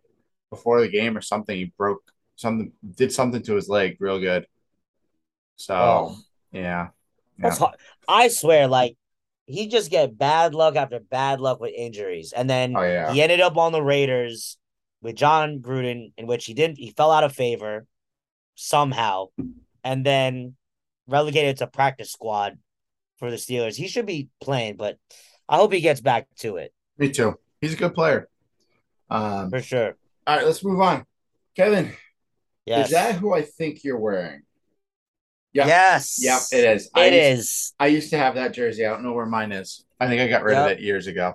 [0.50, 1.56] before the game or something.
[1.56, 2.02] He broke
[2.36, 4.46] something, did something to his leg real good.
[5.56, 6.16] So Oh.
[6.52, 6.88] yeah,
[7.42, 7.58] That's yeah.
[7.58, 7.76] hard.
[8.08, 8.96] I swear, like
[9.46, 13.22] he just get bad luck after bad luck with injuries, and then Oh yeah, he
[13.22, 14.58] ended up on the Raiders
[15.02, 16.78] with Jon Gruden, in which he didn't.
[16.78, 17.86] He fell out of favor
[18.54, 19.26] somehow,
[19.84, 20.56] and then
[21.10, 22.58] relegated to practice squad
[23.18, 23.76] for the Steelers.
[23.76, 24.96] He should be playing, but
[25.48, 27.34] I hope he gets back to it me too.
[27.60, 28.28] He's a good player.
[29.10, 29.96] Um, for sure.
[30.26, 31.04] all right, let's move on.
[31.56, 31.92] Kevin,
[32.66, 32.86] Yes.
[32.88, 34.42] is that who I think you're wearing?
[35.52, 35.66] Yeah.
[35.66, 36.18] Yes.
[36.22, 36.90] Yep, it is.
[36.94, 37.72] I It used- is.
[37.80, 38.86] I used to have that jersey.
[38.86, 39.84] I don't know where mine is.
[39.98, 41.34] I think I got rid of it years ago.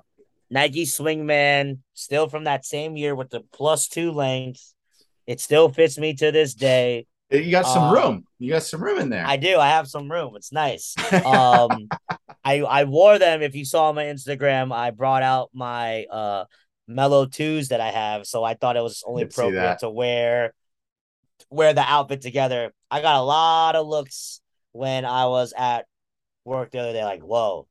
[0.50, 4.74] Nike Swingman, still from that same year with the plus two length.
[5.28, 7.08] It still fits me to this day.
[7.44, 8.28] You got some Um, room.
[8.40, 9.26] You got some room in there.
[9.26, 9.58] I do.
[9.58, 10.36] I have some room.
[10.36, 10.96] It's nice.
[11.26, 11.90] Um,
[12.44, 13.42] I I wore them.
[13.42, 16.46] If you saw my Instagram, I brought out my uh
[16.88, 18.28] mellow twos that I have.
[18.28, 20.54] So I thought it was only appropriate to wear
[21.50, 22.72] wear the outfit together.
[22.92, 25.86] I got a lot of looks when I was at
[26.44, 27.04] work the other day.
[27.04, 27.68] Like, whoa,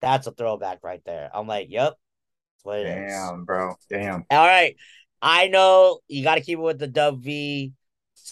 [0.00, 1.30] that's a throwback right there.
[1.32, 3.12] I'm like, yep, that's what it is.
[3.12, 3.74] Damn, bro.
[3.88, 4.24] Damn.
[4.30, 4.76] All right.
[5.22, 7.72] I know you got to keep it with the Dub V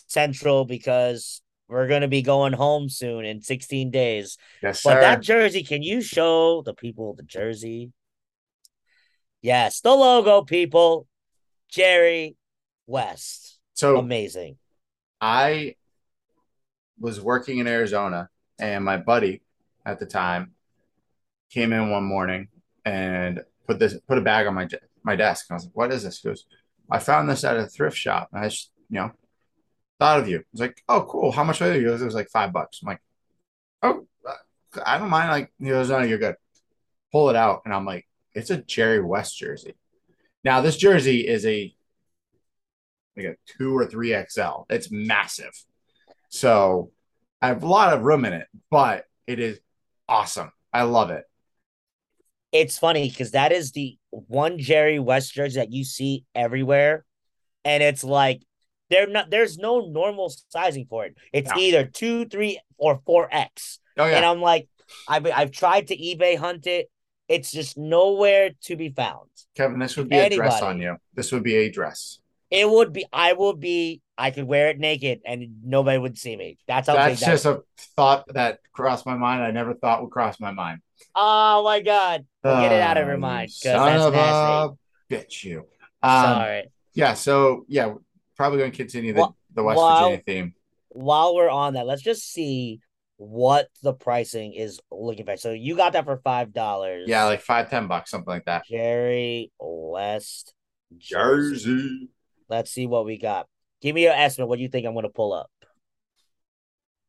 [0.09, 4.37] Central because we're going to be going home soon in 16 days.
[4.63, 5.01] Yes, But sir.
[5.01, 7.93] that jersey, can you show the people the jersey?
[9.43, 11.07] Yes, the logo, people.
[11.69, 12.37] Jerry
[12.87, 13.59] West.
[13.75, 14.57] so Amazing.
[15.21, 15.77] I
[16.99, 19.43] was working in Arizona, and my buddy
[19.87, 20.53] at the time
[21.51, 22.49] came in one morning
[22.85, 24.69] and put this put a bag on my
[25.05, 25.47] my desk.
[25.49, 26.45] And I was like, "What is this?" He goes,
[26.91, 29.13] "I found this at a thrift shop." And I just, you know,
[30.01, 30.39] thought of you.
[30.39, 31.31] I was like, "Oh, cool.
[31.31, 31.93] How much was you?
[31.93, 33.03] "It was like five bucks." I'm like,
[33.83, 34.07] "Oh,
[34.85, 36.37] I don't mind." Like, he goes, "No, you're good."
[37.13, 39.75] Pull it out, and I'm like, "It's a Jerry West jersey."
[40.43, 41.75] Now, this jersey is a
[43.17, 44.65] like a two or three XL.
[44.71, 45.53] It's massive.
[46.29, 46.93] So
[47.43, 49.61] I have a lot of room in it, but it is
[50.09, 50.53] awesome.
[50.73, 51.25] I love it.
[52.53, 57.05] It's funny because that is the one Jerry West jersey that you see everywhere.
[57.65, 58.43] And it's like,
[58.91, 61.17] they're not, there's no normal sizing for it.
[61.33, 61.61] It's No.
[61.61, 63.79] either two, three, or 4X.
[63.97, 64.17] Oh yeah.
[64.17, 64.25] And.
[64.27, 64.69] I'm like,
[65.09, 66.91] I've I've tried to eBay hunt it.
[67.29, 69.29] It's just nowhere to be found.
[69.57, 70.97] Kevin, this would be a dress on you.
[71.15, 72.19] This would be a dress.
[72.51, 76.37] It would be I would be I could wear it naked and nobody would see
[76.37, 76.59] me.
[76.67, 77.63] That's how That's big that just a
[77.97, 79.43] thought that crossed my mind.
[79.45, 80.81] I never thought would cross my mind.
[81.15, 82.27] Oh my god.
[82.43, 84.75] Well, get it out of your Oh, mind son that's of nasty.
[85.15, 85.59] a bitch, you.
[86.03, 86.73] Um, Sorry.
[86.95, 87.15] Yeah.
[87.15, 87.95] So yeah,
[88.41, 90.55] probably going to continue the, the West while- Virginia theme.
[90.93, 92.81] While we're on that, let's just see
[93.17, 95.37] what the pricing is looking for.
[95.37, 97.05] So you got that for five dollars.
[97.07, 98.65] Yeah, like five, ten bucks, something like that.
[98.67, 100.53] Jerry West
[100.99, 102.09] Jersey.
[102.49, 103.47] Let's see what we got.
[103.81, 104.49] Give me your estimate.
[104.49, 105.51] What do you think I'm gonna pull up?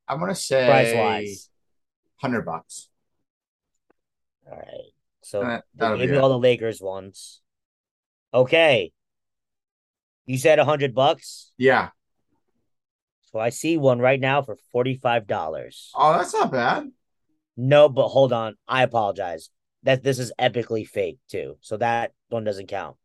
[0.08, 1.50] I'm gonna say Price wise.
[2.18, 2.90] hundred bucks.
[4.52, 4.92] All right.
[5.24, 7.42] So That- they that'll gave be me all the Lakers ones.
[8.34, 8.92] Okay.
[10.26, 11.52] You said a hundred bucks.
[11.58, 11.90] Yeah.
[13.32, 15.92] So I see one right now for $45.
[15.96, 16.92] Oh, that's not bad.
[17.56, 18.56] No, but hold on.
[18.68, 19.50] I apologize.
[19.84, 21.58] That this is epically fake too.
[21.62, 22.98] So that one doesn't count.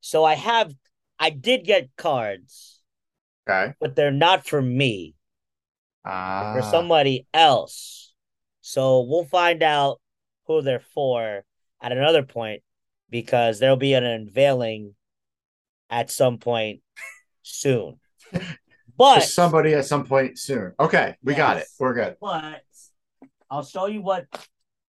[0.01, 0.75] so I have
[1.19, 2.81] I did get cards,
[3.49, 3.75] Okay.
[3.81, 5.15] but they're not for me.
[6.05, 8.15] Uh, for somebody else.
[8.63, 10.01] So we'll find out
[10.47, 11.45] who they're for
[11.83, 12.63] at another point
[13.11, 14.95] because there'll be an unveiling
[15.91, 16.81] at some point
[17.43, 17.99] soon.
[18.97, 20.73] But somebody at some point soon.
[20.79, 21.67] Okay, we got it.
[21.79, 22.17] We're good.
[22.21, 22.63] but
[23.49, 24.27] I'll show you what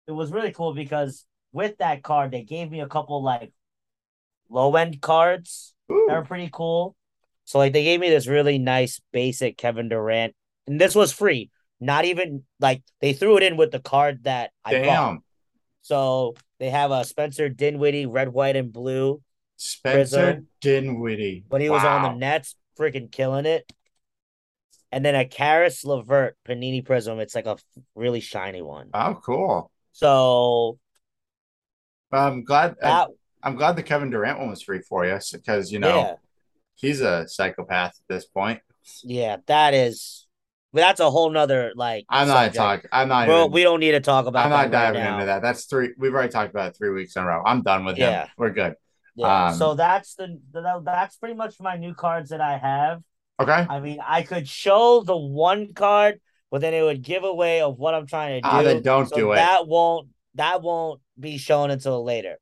[0.07, 3.53] it was really cool because with that card they gave me a couple like
[4.49, 6.97] low end cards Ooh, that were pretty cool.
[7.45, 10.35] So like they gave me this really nice basic Kevin Durant,
[10.67, 11.51] and this was free.
[11.81, 15.19] Not even like they threw it in with the card that I bought.
[15.83, 19.23] So they have a Spencer Dinwiddie, red, white, and blue.
[19.57, 20.45] Spencer.
[20.61, 21.45] Dinwiddie.
[21.49, 23.71] When he was on the Nets, freaking killing it.
[24.91, 27.21] And then a Caris LeVert Panini Prism.
[27.21, 27.59] It's like a
[27.95, 28.91] really shiny one.
[28.95, 29.71] Oh, cool.
[29.93, 30.79] So
[32.11, 32.77] I'm glad.
[32.81, 33.09] that
[33.43, 36.15] I'm glad the Kevin Durant one was free for you because you know yeah,
[36.75, 38.61] he's a psychopath at this point.
[39.03, 40.27] yeah, that is.
[40.73, 42.05] But that's a whole nother like.
[42.11, 42.89] I'm not talking.
[42.93, 43.27] I'm not.
[43.27, 44.45] Bro, even, we don't need to talk about.
[44.45, 45.15] I'm not that right diving now.
[45.15, 45.41] into that.
[45.43, 45.95] That's three.
[45.97, 47.43] We've already talked about it three weeks in a row.
[47.45, 48.01] I'm done with it.
[48.01, 48.25] Yeah.
[48.25, 48.29] him.
[48.37, 48.75] We're good.
[49.17, 49.47] Yeah.
[49.47, 53.03] Um, so that's the, the that's pretty much my new cards that I have.
[53.41, 53.67] Okay.
[53.69, 57.79] I mean, I could show the one card, but then it would give away of
[57.79, 58.49] what I'm trying to do.
[58.49, 59.37] Ah, then don't So do it.
[59.37, 62.37] That won't that won't be shown until later.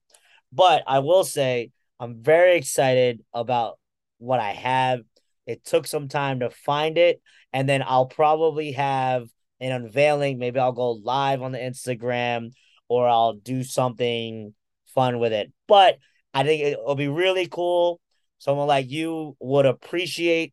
[0.53, 3.79] But I will say I'm very excited about
[4.19, 5.01] what I have.
[5.47, 7.23] It took some time to find it,
[7.57, 10.39] and then I'll probably have an unveiling.
[10.39, 12.51] Maybe I'll go live on the Instagram
[12.87, 14.53] or I'll do something
[14.95, 15.51] fun with it.
[15.67, 15.97] But
[16.35, 17.99] I think it'll be really cool.
[18.37, 20.53] Someone like you would appreciate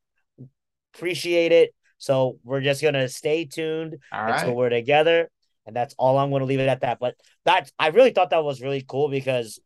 [0.96, 1.76] appreciate it.
[1.98, 4.56] So we're just gonna stay tuned All until right.
[4.56, 5.30] we're together,
[5.66, 7.00] and that's all I'm gonna leave it at that.
[7.02, 9.60] But that's I really thought that was really cool because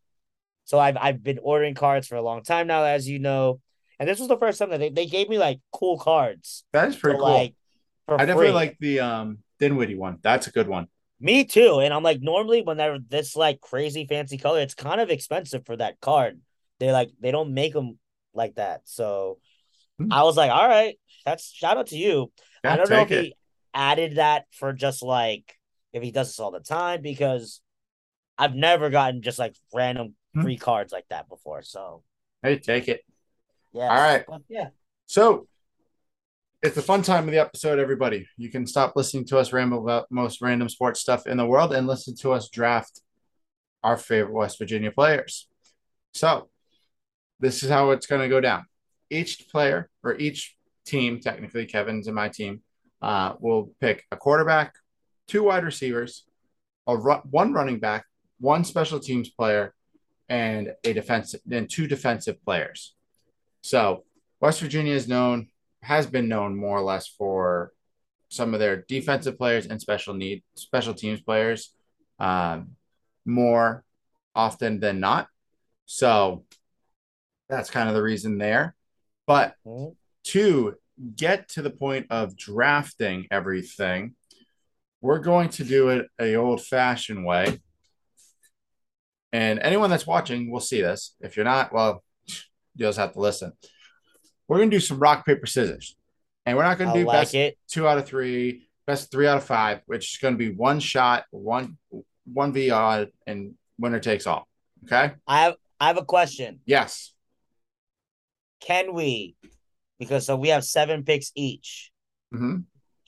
[0.64, 3.62] so I've I've been ordering cards for a long time now, as you know,
[4.00, 6.64] and this was the first time that they, they gave me like cool cards.
[6.74, 7.34] That is pretty for, cool.
[7.34, 7.54] Like
[8.10, 10.20] I definitely like the um Dinwiddie one.
[10.22, 10.88] That's a good one.
[11.20, 11.80] Me too.
[11.80, 15.66] And I'm like, normally when they're this like crazy fancy color, it's kind of expensive
[15.66, 16.40] for that card.
[16.80, 17.98] They like they don't make them
[18.34, 18.82] like that.
[18.86, 19.40] So
[20.00, 20.12] Hmm.
[20.12, 22.32] I was like, all right, that's shout out to you.
[22.64, 23.24] Yeah, I don't know if it.
[23.24, 23.36] he
[23.74, 25.58] added that for just like
[25.92, 27.62] if he does this all the time because
[28.38, 30.42] I've never gotten just like random Hmm.
[30.44, 31.64] free cards like that before.
[31.64, 32.04] So
[32.44, 33.04] Hey, take it.
[33.74, 33.88] Yeah.
[33.88, 34.24] All right.
[34.28, 34.70] But yeah.
[35.06, 35.48] So
[36.62, 38.28] it's the fun time of the episode, everybody.
[38.38, 41.74] You can stop listening to us ramble about most random sports stuff in the world
[41.74, 43.02] and listen to us draft
[43.84, 45.48] our favorite West Virginia players.
[46.14, 46.50] So
[47.40, 48.66] this is how it's going to go down.
[49.10, 52.62] Each player or each team, technically Kevin's and my team,
[53.02, 54.74] uh, will pick a quarterback,
[55.28, 56.26] two wide receivers,
[56.88, 58.06] a ru- one running back,
[58.40, 59.74] one special teams player,
[60.28, 62.96] and a defensive, and two defensive players.
[63.68, 64.06] So
[64.40, 65.50] West Virginia is known,
[65.82, 67.74] has been known more or less for
[68.30, 71.74] some of their defensive players and special need special teams players
[72.18, 72.78] um,
[73.26, 73.84] more
[74.34, 75.28] often than not.
[75.86, 76.46] So
[77.50, 78.74] that's kind of the reason there.
[79.26, 79.56] But
[80.28, 80.76] to
[81.18, 84.16] get to the point of drafting everything,
[85.02, 87.60] we're going to do it a old fashioned way.
[89.34, 91.16] And anyone that's watching will see this.
[91.20, 92.02] If you're not, well,
[92.78, 93.52] you'll just have to listen.
[94.48, 95.96] We're gonna do some rock paper scissors,
[96.46, 97.58] and we're not gonna I do like best it.
[97.68, 101.26] two out of three, best three out of five, which is gonna be one shot,
[101.32, 101.78] one
[102.32, 104.48] one v odd, and winner takes all.
[104.86, 105.14] Okay.
[105.28, 106.60] I have I have a question.
[106.66, 107.14] Yes.
[108.62, 109.36] Can we
[110.00, 111.92] because so we have seven picks each.
[112.32, 112.60] hmm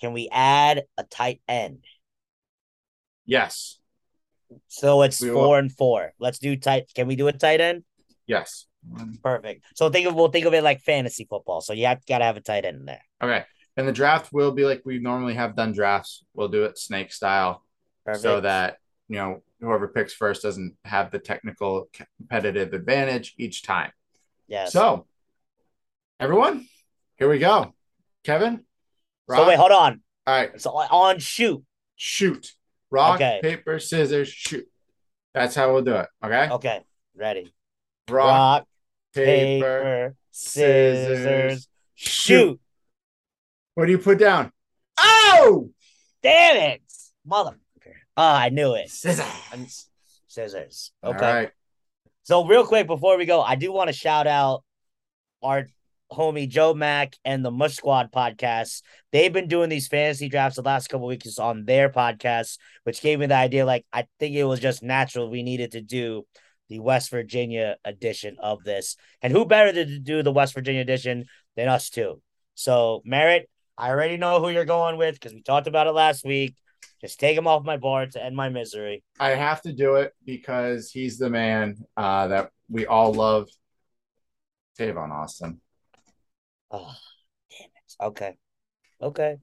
[0.01, 1.85] Can we add a tight end?
[3.25, 3.79] Yes.
[4.67, 6.13] So it's We four will- and four.
[6.19, 6.91] Let's do tight.
[6.95, 7.83] Can we do a tight end?
[8.27, 8.65] Yes.
[8.87, 9.65] One- Perfect.
[9.75, 11.61] So think of we'll think of it like fantasy football.
[11.61, 13.01] So you have gotta have a tight end in there.
[13.21, 13.43] Okay.
[13.77, 16.23] And the draft will be like we normally have done drafts.
[16.33, 17.63] We'll do it snake style
[18.05, 18.23] Perfect.
[18.23, 18.77] so that,
[19.07, 23.91] you know, whoever picks first doesn't have the technical competitive advantage each time.
[24.47, 24.71] yes.
[24.73, 25.05] So,
[26.19, 26.67] everyone,
[27.17, 27.73] here we go.
[28.23, 28.65] Kevin,
[29.29, 30.01] So wait, hold on.
[30.27, 31.63] All right, So on shoot.
[31.95, 32.53] shoot.
[32.91, 33.39] Rock, Okay.
[33.41, 34.67] paper, scissors, shoot.
[35.33, 36.07] That's how we'll do it.
[36.23, 36.49] Okay.
[36.49, 36.81] Okay.
[37.15, 37.53] Ready.
[38.09, 38.67] Rock, Rock,
[39.13, 42.11] paper, scissors, shoot.
[42.11, 42.59] shoot.
[43.75, 44.51] What do you put down?
[44.97, 45.69] Oh,
[46.21, 46.81] Damn it.
[47.29, 47.55] Motherfucker.
[48.17, 48.89] Oh, I knew it.
[48.89, 49.87] scissors.
[50.27, 50.91] Scissors.
[51.03, 51.33] Okay.
[51.33, 51.51] right.
[52.23, 54.63] So real quick before we go, I do want to shout out
[55.41, 55.67] our
[56.11, 58.81] homie Joe Mack and the Mush Squad podcast.
[59.11, 63.19] They've been doing these fantasy drafts the last couple weeks on their podcast, which gave
[63.19, 63.65] me the idea.
[63.65, 66.25] Like I think it was just natural we needed to do
[66.69, 71.25] the West Virginia edition of this, and who better to do the West Virginia edition
[71.55, 72.21] than us two?
[72.55, 76.25] So Merritt, I already know who you're going with because we talked about it last
[76.25, 76.55] week.
[77.01, 79.03] Just take him off my board to end my misery.
[79.19, 83.49] I have to do it because he's the man uh, that we all love.
[84.77, 85.59] Tavon Austin.
[86.71, 86.93] Oh,
[87.49, 88.03] damn it.
[88.03, 88.37] Okay.
[89.01, 89.37] Okay.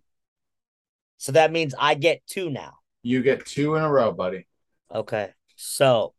[1.18, 2.74] So that means I get two now.
[3.02, 4.46] You get two in a row, buddy.
[4.94, 5.30] Okay.
[5.56, 6.14] So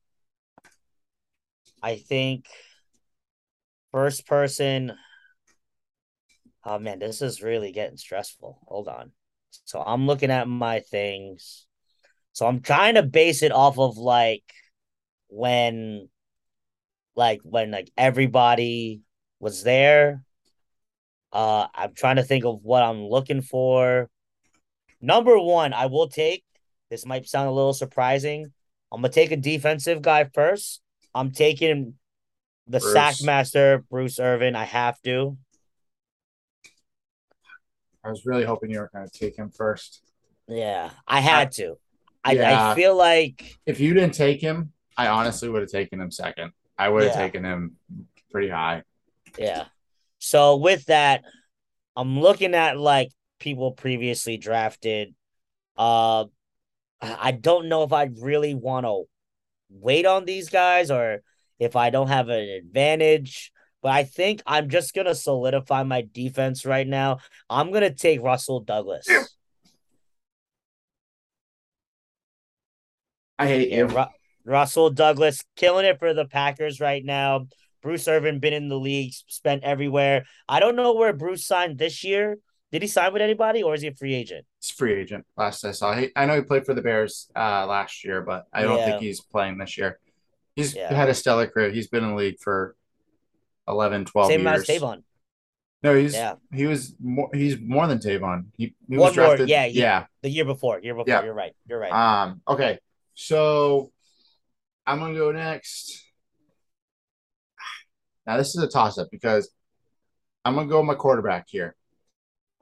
[1.82, 2.47] I think
[3.91, 4.93] first person.
[6.65, 8.59] Oh man, this is really getting stressful.
[8.67, 9.11] Hold on.
[9.65, 11.65] So I'm looking at my things.
[12.34, 14.43] So I'm trying to base it off of like
[15.30, 16.09] when
[17.15, 19.01] like when like everybody
[19.39, 20.23] was there.
[21.32, 24.09] Uh I'm trying to think of what I'm looking for.
[25.01, 26.43] Number one, I will take
[26.89, 28.51] this might sound a little surprising.
[28.91, 30.82] I'm gonna take a defensive guy first.
[31.18, 31.95] I'm taking
[32.68, 32.93] the Bruce.
[32.93, 34.55] sack master, Bruce Irvin.
[34.55, 35.38] I have to.
[38.03, 40.01] I was really hoping you were going to take him first.
[40.47, 41.78] Yeah, I had to.
[42.24, 42.72] I, Yeah.
[42.72, 46.51] I feel like If you didn't take him, I honestly would have taken him second.
[46.78, 47.22] I would have Yeah.
[47.22, 47.78] taken him
[48.32, 48.84] pretty high.
[49.38, 49.65] Yeah.
[50.20, 51.24] So with that,
[51.95, 55.13] I'm looking at like people previously drafted.
[55.76, 56.26] Uh
[57.01, 59.03] I I don't know if I really want to
[59.70, 61.22] wait on these guys or
[61.59, 63.51] if I don't have an advantage,
[63.82, 67.20] but I think I'm just gonna solidify my defense right now.
[67.49, 69.07] I'm gonna take Rasul Douglas.
[73.39, 73.88] I hate Yeah, you.
[73.88, 74.05] Ru-
[74.45, 77.47] Rasul Douglas killing it for the Packers right now.
[77.82, 80.26] Bruce Irvin been in the league, spent everywhere.
[80.49, 82.38] I don't know where Bruce signed this year.
[82.72, 84.45] Did he sign with anybody or is he a free agent?
[84.61, 85.26] He's free agent.
[85.38, 88.45] Last I saw, he, I know he played for the Bears uh, last year, but
[88.51, 88.86] I don't Yeah.
[88.86, 89.99] think he's playing this year.
[90.55, 90.93] He's Yeah.
[90.93, 91.72] had a stellar career.
[91.72, 92.76] He's been in the league for
[93.70, 94.70] 11, 12 Same amount years.
[94.70, 95.03] as Tavon.
[95.84, 96.36] No, he's Yeah.
[96.51, 97.30] he was more.
[97.34, 98.47] He's more than Tavon.
[98.57, 99.47] He, he One was more, drafted.
[99.49, 100.07] yeah, he- yeah.
[100.24, 100.80] The year before.
[100.82, 101.05] Year before.
[101.07, 101.24] Yeah.
[101.24, 101.55] You're right.
[101.68, 101.91] You're right.
[101.93, 102.41] Um.
[102.47, 102.80] Okay.
[103.13, 103.91] So
[104.88, 106.03] I'm gonna go next.
[108.26, 109.49] Now this is a toss up because
[110.43, 111.76] I'm gonna go my quarterback here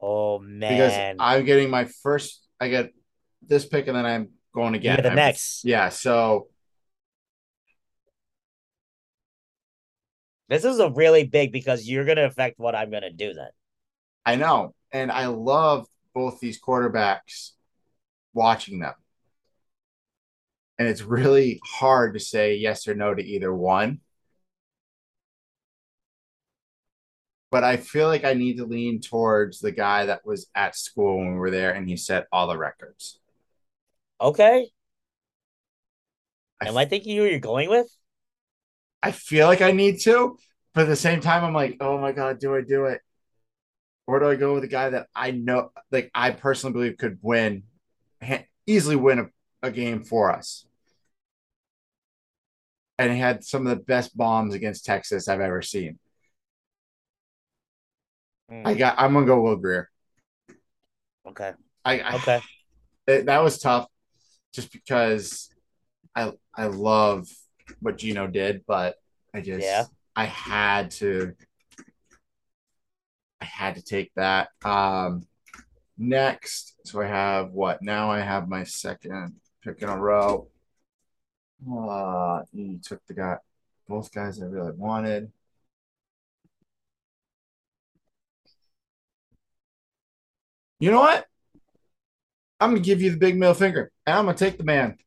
[0.05, 0.71] oh man!
[0.71, 1.15] because.
[1.19, 2.45] I'm getting my first.
[2.59, 2.93] I get
[3.41, 4.97] this pick and then I'm going again.
[4.97, 5.65] get the I'm- next.
[5.65, 5.89] Yeah.
[5.89, 6.47] So
[10.47, 13.49] This is a really big because you're gonna affect what I'm gonna do then.
[14.25, 17.51] I know, and I love both these quarterbacks.
[18.33, 18.93] Watching them,
[20.77, 24.01] and it's really hard to say yes or no to either one.
[27.51, 31.19] But I feel like I need to lean towards the guy that was at school
[31.19, 33.19] when we were there and he set all the records.
[34.19, 34.69] Okay.
[36.61, 37.87] I, Am I thinking who you're going with?
[39.03, 40.37] I feel like I need to,
[40.73, 43.01] but at the same time, I'm like, oh my God, do I do it?
[44.07, 47.19] Or do I go with a guy that I know, like I personally believe could
[47.21, 47.63] win,
[48.67, 50.65] easily win a, a game for us?
[52.97, 55.99] And he had some of the best bombs against Texas I've ever seen.
[58.49, 59.89] Hmm, I got, I'm gonna go Will Grier.
[61.27, 61.53] okay.
[61.83, 62.41] I, I Okay.
[63.07, 63.87] it, that was tough
[64.53, 65.49] just because
[66.15, 67.27] I I love
[67.81, 68.95] what Geno did, but
[69.33, 69.85] I just Yeah.
[70.15, 71.33] I had to
[73.41, 74.49] I had to take that.
[74.63, 75.27] Um
[75.97, 80.47] next, so I have what now I have my second pick in a row.
[81.69, 83.37] Uh you took the guy
[83.87, 85.31] both guys I really wanted.
[90.79, 91.25] You know what?
[92.59, 94.97] I'm gonna give you the big middle finger, and I'm gonna take the man.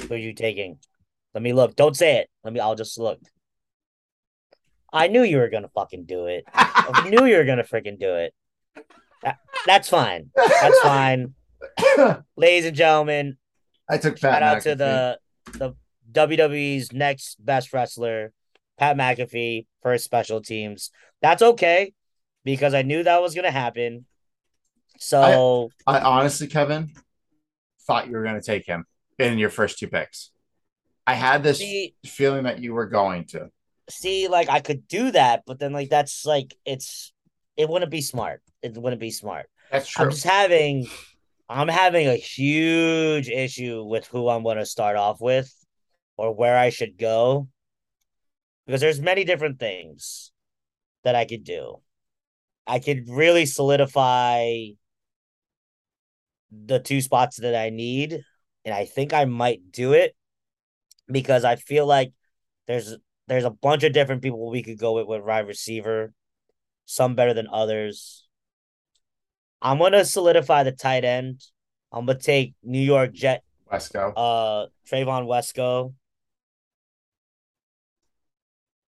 [0.00, 0.78] Who are you taking?
[1.34, 1.76] Let me look.
[1.76, 2.30] Don't say it.
[2.44, 2.60] Let me.
[2.60, 3.20] I'll just look.
[4.92, 6.44] I knew you were gonna fucking do it.
[6.52, 8.34] I knew you were gonna freaking do it.
[9.22, 10.30] That, that's fine.
[10.34, 11.34] That's fine.
[12.36, 13.36] Ladies and gentlemen,
[13.88, 15.18] I took Pat shout out to the
[15.52, 15.74] the
[16.10, 18.32] WWE's next best wrestler,
[18.78, 20.90] Pat McAfee, for his special teams.
[21.22, 21.92] That's okay
[22.44, 24.06] because I knew that was gonna happen.
[24.98, 26.90] So I honestly, Kevin,
[27.88, 28.84] thought you were going to take him
[29.18, 30.30] in your first two picks.
[31.06, 33.48] I had this see, feeling that you were going to.
[33.88, 37.12] see, like I could do that, but then like that's like it's
[37.56, 38.42] it wouldn't be smart.
[38.62, 39.46] It wouldn't be smart.
[39.72, 40.04] That's true.
[40.04, 40.86] I'm just having
[41.48, 45.52] I'm having a huge issue with who I'm going to start off with
[46.18, 47.48] or where I should go
[48.66, 50.27] because there's many different things
[51.08, 51.80] that I could do.
[52.66, 54.66] I could really solidify
[56.52, 58.22] the two spots that I need
[58.66, 60.14] and I think I might do it
[61.10, 62.12] because I feel like
[62.66, 62.94] there's
[63.26, 66.12] there's a bunch of different people we could go with with wide receiver,
[66.84, 68.28] some better than others.
[69.62, 71.40] I'm gonna solidify the tight end.
[71.90, 73.42] I'm gonna take New York Jet,
[73.72, 74.12] Wesco.
[74.14, 75.94] uh, Trevon Wesco,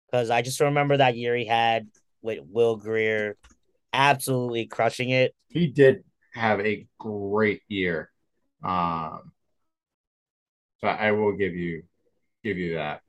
[0.07, 1.87] because I just remember that year he had
[2.25, 3.37] with Will Grier,
[3.93, 5.33] absolutely crushing it.
[5.47, 6.03] he did
[6.33, 8.11] have a great year.
[8.63, 9.31] Um,
[10.81, 11.83] so I will give you
[12.43, 13.01] give you that.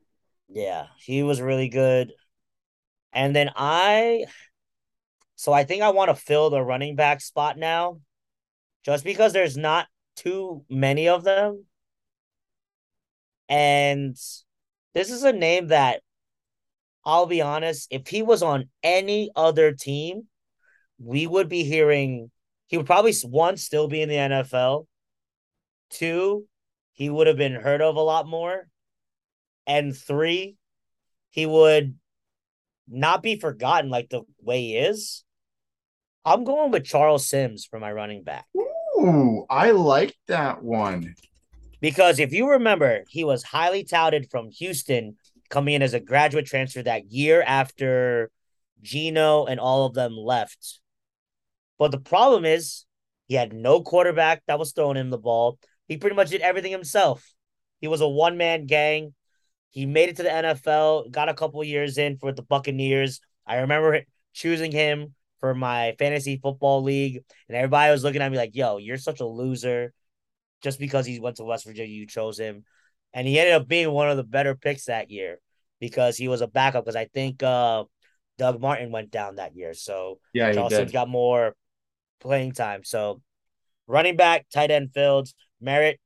[0.48, 2.12] Yeah, he was really good.
[3.12, 4.26] And then I,
[5.34, 8.00] so I think I want to fill the running back spot now,
[8.84, 11.64] just because there's not too many of them.
[13.48, 14.16] And
[14.94, 16.02] this is a name that
[17.06, 20.24] I'll be honest, if he was on any other team,
[20.98, 22.32] we would be hearing
[22.66, 24.86] he would probably one still be in the NFL.
[25.88, 26.46] Two,
[26.94, 28.66] he would have been heard of a lot more.
[29.68, 30.56] And three,
[31.30, 31.94] he would
[32.88, 35.22] not be forgotten like the way he is.
[36.24, 38.46] I'm going with Charles Sims for my running back.
[38.98, 41.14] Ooh, I like that one.
[41.80, 45.16] Because if you remember, he was highly touted from Houston
[45.48, 48.30] coming in as a graduate transfer that year after
[48.82, 50.80] Geno and all of them left.
[51.78, 52.84] But the problem is
[53.26, 55.58] he had no quarterback that was throwing him the ball.
[55.88, 57.24] He pretty much did everything himself.
[57.80, 59.14] He was a one man gang.
[59.70, 63.20] He made it to the NFL, got a couple years in for the Buccaneers.
[63.46, 68.38] I remember choosing him for my fantasy football league, and everybody was looking at me
[68.38, 69.92] like, yo, you're such a loser.
[70.62, 72.64] Just because he went to West Virginia, you chose him.
[73.16, 75.40] And he ended up being one of the better picks that year
[75.80, 76.84] because he was a backup.
[76.84, 77.84] Because I think uh,
[78.36, 79.72] Doug Martin went down that year.
[79.72, 80.92] So Yeah, he Charles did.
[80.92, 81.56] Got more
[82.20, 82.84] playing time.
[82.84, 83.22] So
[83.86, 85.98] running back, tight end Fields, Merritt,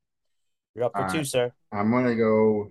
[0.77, 1.53] you're up for All two, sir.
[1.73, 2.71] I'm gonna go.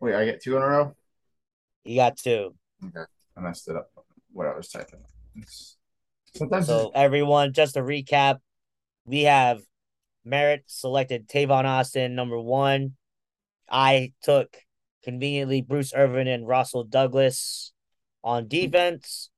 [0.00, 0.96] Wait, I get two in a row.
[1.84, 2.56] You got two.
[2.84, 3.92] Okay, I messed it up.
[4.32, 5.04] What I was typing.
[6.34, 8.38] Sometimes So everyone, just to recap,
[9.04, 9.60] we have
[10.28, 12.94] Merritt selected Tavon Austin number one.
[13.70, 14.56] I took
[15.02, 17.72] conveniently Bruce Irvin and Rasul Douglas
[18.22, 19.30] on defense,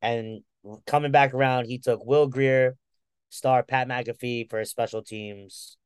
[0.00, 0.42] and
[0.86, 2.76] coming back around, he took Will Grier,
[3.28, 5.76] star Pat McAfee for his special teams,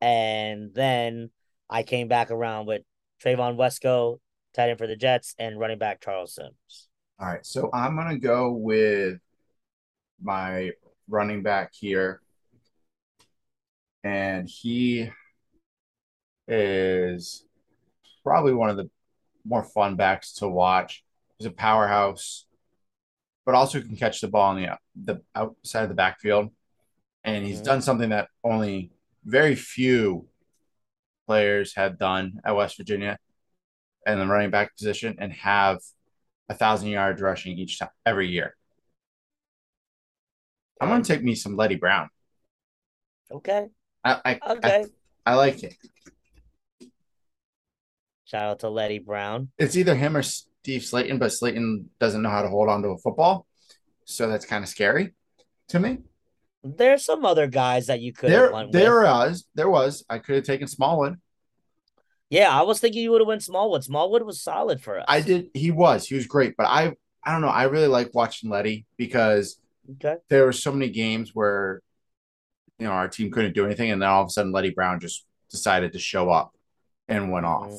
[0.00, 1.30] and then
[1.68, 2.82] I came back around with
[3.22, 4.18] Trevon Wesco,
[4.54, 6.88] tight end for the Jets, and running back Charles Sims.
[7.18, 9.18] All right, so I'm gonna go with
[10.22, 10.70] my
[11.08, 12.20] running back here,
[14.04, 15.10] and he
[16.48, 17.44] is
[18.24, 18.90] probably one of the
[19.44, 21.04] more fun backs to watch.
[21.38, 22.46] He's a powerhouse,
[23.46, 26.50] but also can catch the ball on the the outside of the backfield,
[27.24, 27.64] and he's Mhm.
[27.64, 28.92] done something that only
[29.24, 30.28] very few
[31.26, 33.18] players had done at West Virginia,
[34.06, 35.80] and the running back position, and have
[36.48, 38.56] a thousand yards rushing each time every year.
[40.80, 42.08] I'm gonna take me some Leddie Brown.
[43.30, 43.70] Okay.
[44.04, 44.84] I I, Okay.
[45.26, 45.74] I, I like it.
[48.24, 49.50] Shout out to Leddie Brown.
[49.58, 52.90] It's either him or Steve Slaton, but Slaton doesn't know how to hold on to
[52.90, 53.46] a football,
[54.04, 55.14] so that's kind of scary
[55.68, 55.98] to me.
[56.62, 59.04] There's some other guys that you could have There, went there with.
[59.04, 60.04] was, there was.
[60.08, 61.16] I could have taken Smallwood.
[62.28, 63.82] Yeah, I was thinking you would have went Smallwood.
[63.82, 65.06] Smallwood was solid for us.
[65.08, 65.48] I did.
[65.54, 66.06] He was.
[66.06, 66.92] He was great, but I,
[67.24, 67.48] I don't know.
[67.48, 69.58] I really like watching Leddie because
[69.92, 70.16] Okay.
[70.28, 71.80] there were so many games where,
[72.80, 75.00] you know, our team couldn't do anything, and then all of a sudden, Leddie Brown
[75.00, 76.54] just decided to show up
[77.08, 77.74] and went off.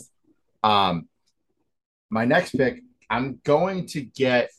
[0.63, 1.07] Um,
[2.09, 4.51] my next pick, I'm going to get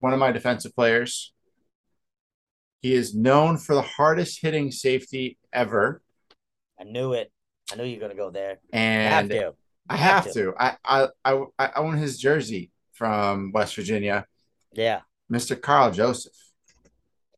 [0.00, 1.32] one of my defensive players.
[2.80, 6.02] He is known for the hardest hitting safety ever.
[6.80, 7.30] I knew it.
[7.72, 8.58] I knew you were gonna go there.
[8.72, 9.54] And have to.
[9.88, 10.42] I have, have to.
[10.46, 10.54] to.
[10.58, 14.26] I, I I I own his jersey from West Virginia.
[14.72, 15.02] Yeah.
[15.30, 15.60] Mr.
[15.60, 16.32] Karl Joseph.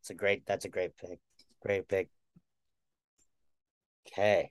[0.04, 1.18] That's a great that's a great pick.
[1.62, 2.10] Great pick.
[4.06, 4.50] Okay.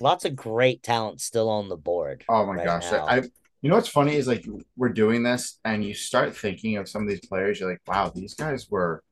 [0.00, 2.22] Lots of great talent still on the board.
[2.28, 2.92] Oh my right gosh.
[2.92, 3.06] Now.
[3.06, 3.22] I
[3.62, 4.44] you know what's funny is like
[4.76, 8.12] we're doing this and you start thinking of some of these players, you're like, wow,
[8.14, 9.02] these guys were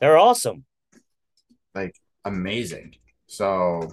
[0.00, 0.64] they're awesome.
[1.74, 2.94] Like amazing.
[3.26, 3.90] So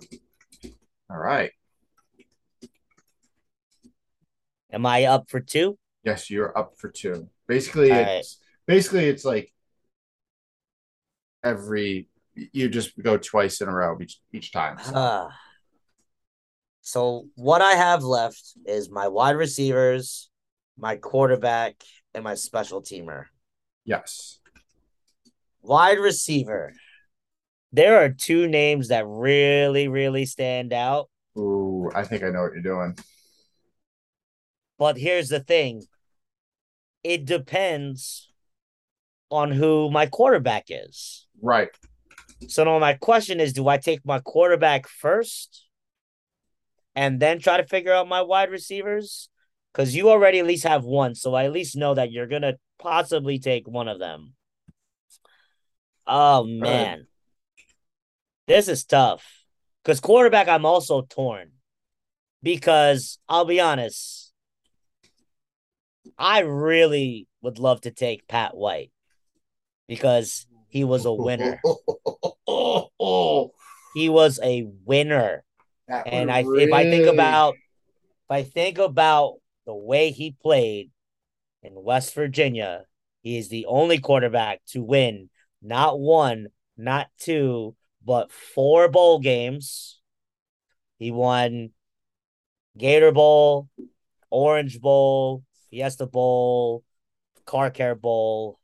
[1.09, 1.49] all right.
[4.71, 5.79] Am I up for two?
[6.03, 7.29] Yes, you're up for two.
[7.47, 8.25] Basically, All it's right.
[8.67, 9.51] basically it's like
[11.43, 14.77] every you just go twice in a row each each time.
[14.81, 14.95] So.
[14.95, 15.29] Uh,
[16.81, 20.29] so what I have left is my wide receivers,
[20.77, 21.75] my quarterback,
[22.13, 23.25] and my special teamer.
[23.85, 24.39] Yes.
[25.61, 26.73] Wide receiver.
[27.71, 31.09] There are two names that really, really stand out.
[31.37, 32.97] Ooh, I think I know what you're doing.
[34.77, 35.83] But here's the thing
[37.03, 38.29] it depends
[39.29, 41.22] on who my quarterback is.
[41.41, 41.69] Right.
[42.47, 45.65] So now my question is do I take my quarterback first
[46.95, 49.29] and then try to figure out my wide receivers?
[49.71, 51.15] Because you already at least have one.
[51.15, 54.33] So I at least know that you're to possibly take one of them.
[56.05, 56.97] Oh, man.
[56.97, 57.05] Right.
[58.47, 59.25] This is tough.
[59.83, 61.51] Because quarterback, I'm also torn.
[62.43, 64.31] Because I'll be honest,
[66.17, 68.91] I really would love to take Pat White
[69.87, 71.61] because he was a winner.
[73.93, 75.43] he was a winner.
[75.87, 76.63] and I really...
[76.63, 79.35] if I think about if I think about
[79.67, 80.89] the way he played
[81.61, 82.85] in West Virginia,
[83.21, 85.29] he is the only quarterback to win
[85.61, 90.01] not one, not two, but four bowl games.
[90.97, 91.69] He won
[92.77, 93.69] Gator Bowl,
[94.31, 96.83] Orange Bowl, Fiesta Bowl,
[97.45, 98.59] Car Care Bowl.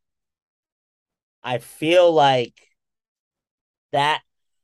[1.43, 2.53] I feel like
[3.91, 4.21] that.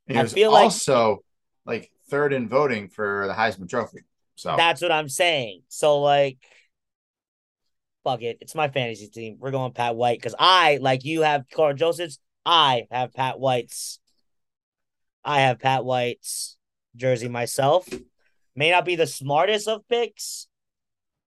[0.10, 1.24] I feel like also
[1.66, 4.00] like third in voting for the Heisman Trophy.
[4.36, 5.62] So that's what I'm saying.
[5.70, 6.38] So like,
[8.04, 9.38] fuck it, it's my fantasy team.
[9.40, 12.20] We're going Pat White because I like you have Karl Joseph's.
[12.46, 14.00] I have Pat White's.
[15.24, 16.58] I have Pat White's
[16.96, 17.88] jersey myself.
[18.56, 20.48] May not be the smartest of picks,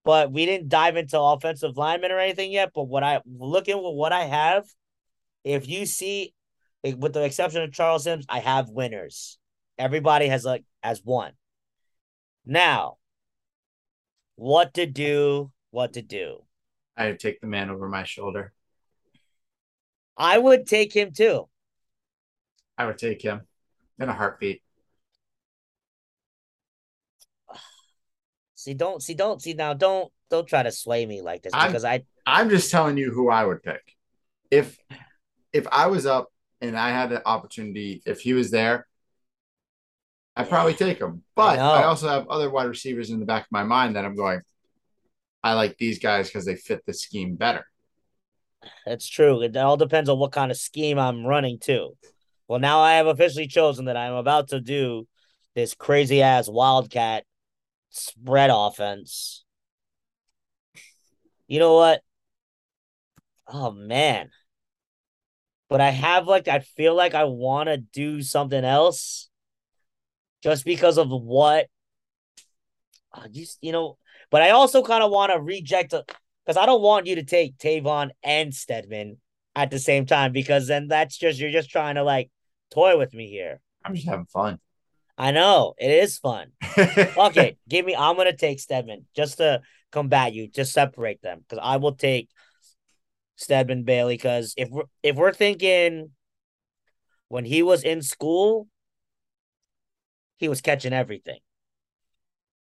[0.05, 2.71] but we didn't dive into offensive linemen or anything yet.
[2.75, 4.65] But what I look at what I have,
[5.45, 6.35] if you see,
[6.83, 9.39] with the exception of Charles Sims, I have winners.
[9.79, 11.33] Everybody has like as one.
[12.45, 12.97] Now,
[14.37, 15.51] what to do?
[15.71, 16.45] What to do?
[16.97, 18.53] I would take the man over my shoulder.
[20.17, 21.49] I would take him too.
[22.77, 23.43] I would take him
[23.99, 24.63] in a heartbeat.
[28.55, 29.75] See, don't see, don't see now.
[29.75, 32.41] Don't don't try to sway me like this because I'm, I.
[32.41, 33.97] I'm just telling you who I would pick.
[34.51, 34.77] If
[35.53, 36.29] if I was up
[36.61, 38.87] and I had the opportunity, if he was there,
[40.37, 41.23] I'd probably take him.
[41.35, 44.05] But I, I also have other wide receivers in the back of my mind that
[44.05, 44.41] I'm going.
[45.43, 47.67] I like these guys because they fit the scheme better.
[48.87, 49.43] That's true.
[49.43, 51.97] It all depends on what kind of scheme I'm running too.
[52.47, 55.07] Well, now I have officially chosen that I'm about to do
[55.55, 57.25] this crazy ass wildcat
[57.91, 59.45] spread offense.
[61.47, 62.03] You know what?
[63.47, 64.31] Oh man.
[65.69, 69.29] But I have like I feel like I want to do something else
[70.43, 71.67] just because of what
[73.13, 73.99] uh, you you know,
[74.31, 77.59] but I also kind of want to reject because I don't want you to take
[77.59, 79.19] Tavon and Stedman
[79.55, 82.31] at the same time because then that's just you're just trying to like
[82.71, 83.61] toy with me here.
[83.85, 84.59] I'm just having fun.
[85.17, 86.53] I know it is fun.
[86.79, 87.97] okay, give me.
[87.97, 92.29] I'm gonna take Stedman just to combat you, just separate them because I will take
[93.39, 94.15] Stedman Bailey.
[94.15, 96.11] Because if we're if we're thinking
[97.29, 98.69] when he was in school,
[100.37, 101.39] he was catching everything.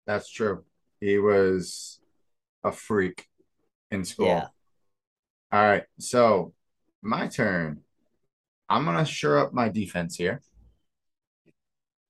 [0.06, 0.64] That's true.
[1.00, 1.98] He was
[2.62, 3.26] a freak
[3.90, 4.26] in school.
[4.26, 4.46] Yeah.
[5.52, 6.52] All right, so
[7.02, 7.80] my turn.
[8.68, 10.42] I'm gonna shore up my defense here.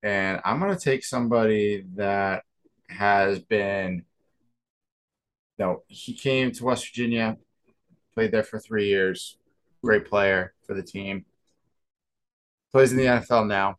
[0.03, 2.43] And I'm going to take somebody that
[2.87, 4.05] has been,
[5.57, 7.35] no, he came to West Virginia,
[8.17, 9.37] played there for three years,
[9.83, 11.23] great player for the team,
[12.71, 13.75] plays in the NFL now.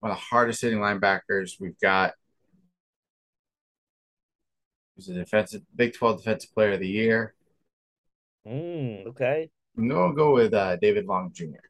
[0.00, 2.14] One of the hardest hitting linebackers we've got.
[4.96, 7.34] He's a defensive Big 12 Defensive Player of the Year.
[8.44, 9.50] Mm, okay.
[9.78, 11.60] I'm gonna go with uh, David Long Jr.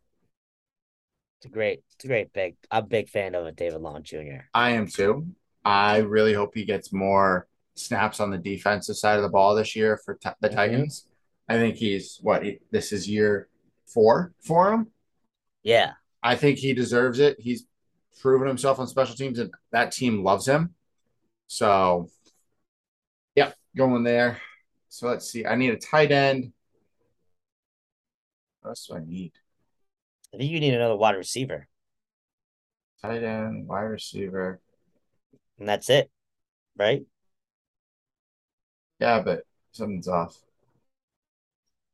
[1.39, 2.57] It's a great, it's a great big.
[2.71, 4.47] I'm a big fan of David Long Jr.
[4.55, 5.27] I am too.
[5.67, 9.77] I really hope he gets more snaps on the defensive side of the ball this
[9.77, 10.55] year for t- the Mhm.
[10.55, 11.07] Titans.
[11.49, 13.49] I think he's what he, this is year
[13.87, 14.89] four for him.
[15.63, 15.93] Yeah,
[16.23, 17.37] I think he deserves it.
[17.39, 17.67] He's
[18.21, 20.75] proven himself on special teams, and that team loves him.
[21.47, 22.09] So,
[23.37, 24.41] yeah, going there.
[24.89, 25.45] So let's see.
[25.47, 26.53] I need a tight end.
[28.61, 29.33] What else do I need?
[30.35, 31.69] I think you need another wide receiver,
[33.01, 34.61] Tight end, wide receiver.
[35.59, 36.11] and that's it,
[36.77, 37.05] right?
[38.99, 39.43] Yeah, but
[39.73, 40.37] something's off.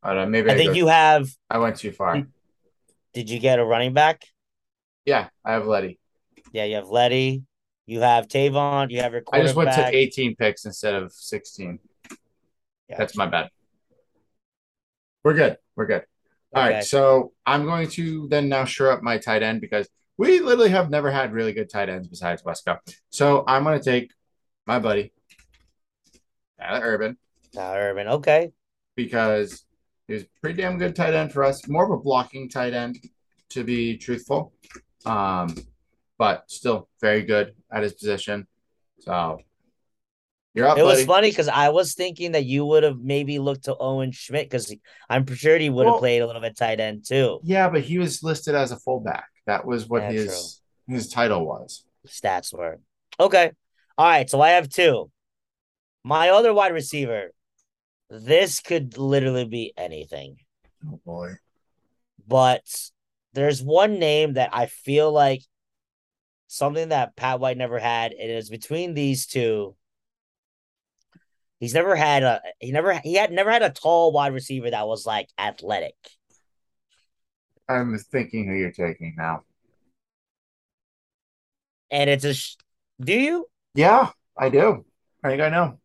[0.02, 0.26] I don't know.
[0.30, 1.28] Maybe I I, think go- you have.
[1.48, 2.16] I went too far.
[2.16, 2.26] Mm.
[3.14, 4.24] Did you get a running back?
[5.04, 5.98] Yeah, I have Leddie.
[6.52, 7.42] Yeah, you have Leddie.
[7.86, 8.90] You have Tavon.
[8.90, 11.78] You have your I just went to 18 picks instead of 16.
[12.88, 12.96] Yeah.
[12.96, 13.48] That's my bad.
[15.24, 15.56] We're good.
[15.76, 16.04] We're good.
[16.54, 16.74] All Okay.
[16.76, 16.84] right.
[16.84, 19.88] So I'm going to then now shore up my tight end because
[20.18, 22.78] we literally have never had really good tight ends besides Wesco.
[23.10, 24.12] So I'm going to take
[24.66, 25.12] my buddy,
[26.60, 27.16] Tyler Urban,
[27.54, 28.08] Now, Urban.
[28.08, 28.52] Okay.
[28.94, 29.64] because
[30.08, 31.66] he was pretty damn good tight end for us.
[31.68, 32.98] More of a blocking tight end,
[33.50, 34.52] to be truthful.
[35.04, 35.54] Um,
[36.18, 38.46] but still very good at his position.
[39.00, 39.40] So
[40.54, 43.64] you're up, It was funny because I was thinking that you would have maybe looked
[43.64, 44.72] to Owen Schmidt because
[45.08, 47.40] I'm sure he would have Well- played a little bit tight end too.
[47.42, 49.28] Yeah, but he was listed as a fullback.
[49.46, 51.84] That was what Yeah, his his title was.
[52.06, 52.78] Stats were
[53.18, 53.50] okay.
[53.98, 55.10] All right, so I have two.
[56.04, 57.30] My other wide receiver.
[58.14, 60.36] This could literally be anything,
[60.86, 61.32] Oh boy.
[62.28, 62.62] but
[63.32, 65.40] there's one name that I feel like
[66.46, 68.12] something that Pat White never had.
[68.12, 69.76] and It is between these two.
[71.58, 74.86] He's never had a he never he had never had a tall wide receiver that
[74.86, 75.94] was like athletic.
[77.66, 79.44] I'm thinking who you're taking now.
[81.90, 82.56] And it's a sh-
[83.00, 83.46] do you?
[83.74, 84.84] Yeah, I do.
[85.24, 85.78] I think I know.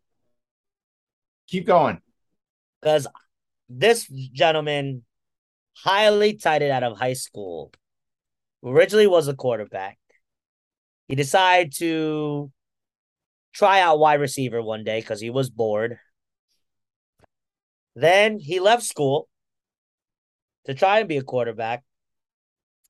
[1.46, 2.02] Keep going.
[2.80, 3.06] Because
[3.68, 5.04] this gentleman
[5.74, 7.72] highly touted out of high school.
[8.64, 9.98] Originally was a quarterback.
[11.06, 12.50] He decided to
[13.52, 15.98] try out wide receiver one day because he was bored.
[17.94, 19.28] Then he left school
[20.66, 21.82] to try and be a quarterback.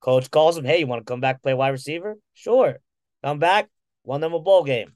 [0.00, 2.16] Coach calls him, Hey, you want to come back play wide receiver?
[2.34, 2.78] Sure.
[3.22, 3.68] Come back,
[4.04, 4.92] won them a bowl game.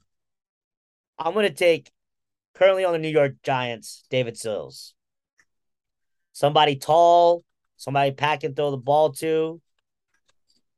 [1.17, 1.91] I'm going to take
[2.55, 4.93] currently on the New York Giants, David Sills.
[6.33, 7.43] Somebody tall,
[7.77, 9.61] somebody pack and throw the ball to.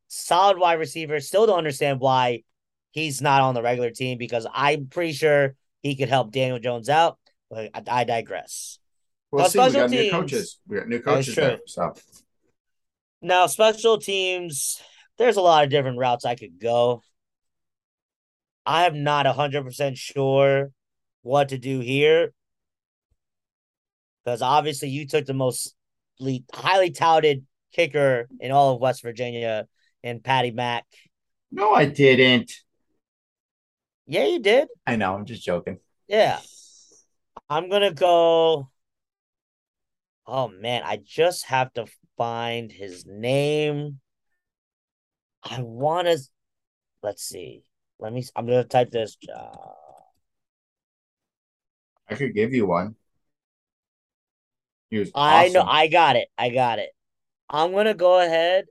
[0.08, 1.20] Solid wide receiver.
[1.20, 2.44] Still don't understand why
[2.92, 6.90] he's not on the regular team because I'm pretty sure he could help Daniel Jones
[6.90, 7.18] out.
[7.50, 8.80] But I, I digress.
[9.32, 9.60] We'll see.
[9.60, 10.60] We got new coaches.
[10.68, 11.60] We got new coaches there.
[11.66, 11.94] So
[13.22, 14.82] Now, special teams,
[15.18, 17.02] there's a lot of different routes I could go.
[18.66, 20.72] I am not 100% sure
[21.26, 22.32] what to do here
[24.24, 25.76] because obviously you took the most
[26.54, 29.68] highly touted kicker in all of West Virginia
[30.04, 30.86] and Patty Mack.
[31.52, 32.52] no, I didn't.
[34.06, 34.68] Yeah, you did.
[34.86, 35.16] I know.
[35.16, 35.80] I'm just joking.
[36.08, 36.40] Yeah.
[37.50, 38.70] I'm going to go.
[40.28, 40.84] Oh, man.
[40.86, 44.00] I just have to find his name.
[45.42, 46.20] I want to.
[47.02, 47.64] Let's see.
[47.98, 48.24] Let me.
[48.36, 49.18] I'm going to type this.
[49.36, 49.56] Uh,
[52.10, 52.96] I could give you one.
[54.90, 55.64] He was I know.
[55.64, 56.28] I got it.
[56.38, 56.90] I got it.
[57.50, 58.66] I'm going to go ahead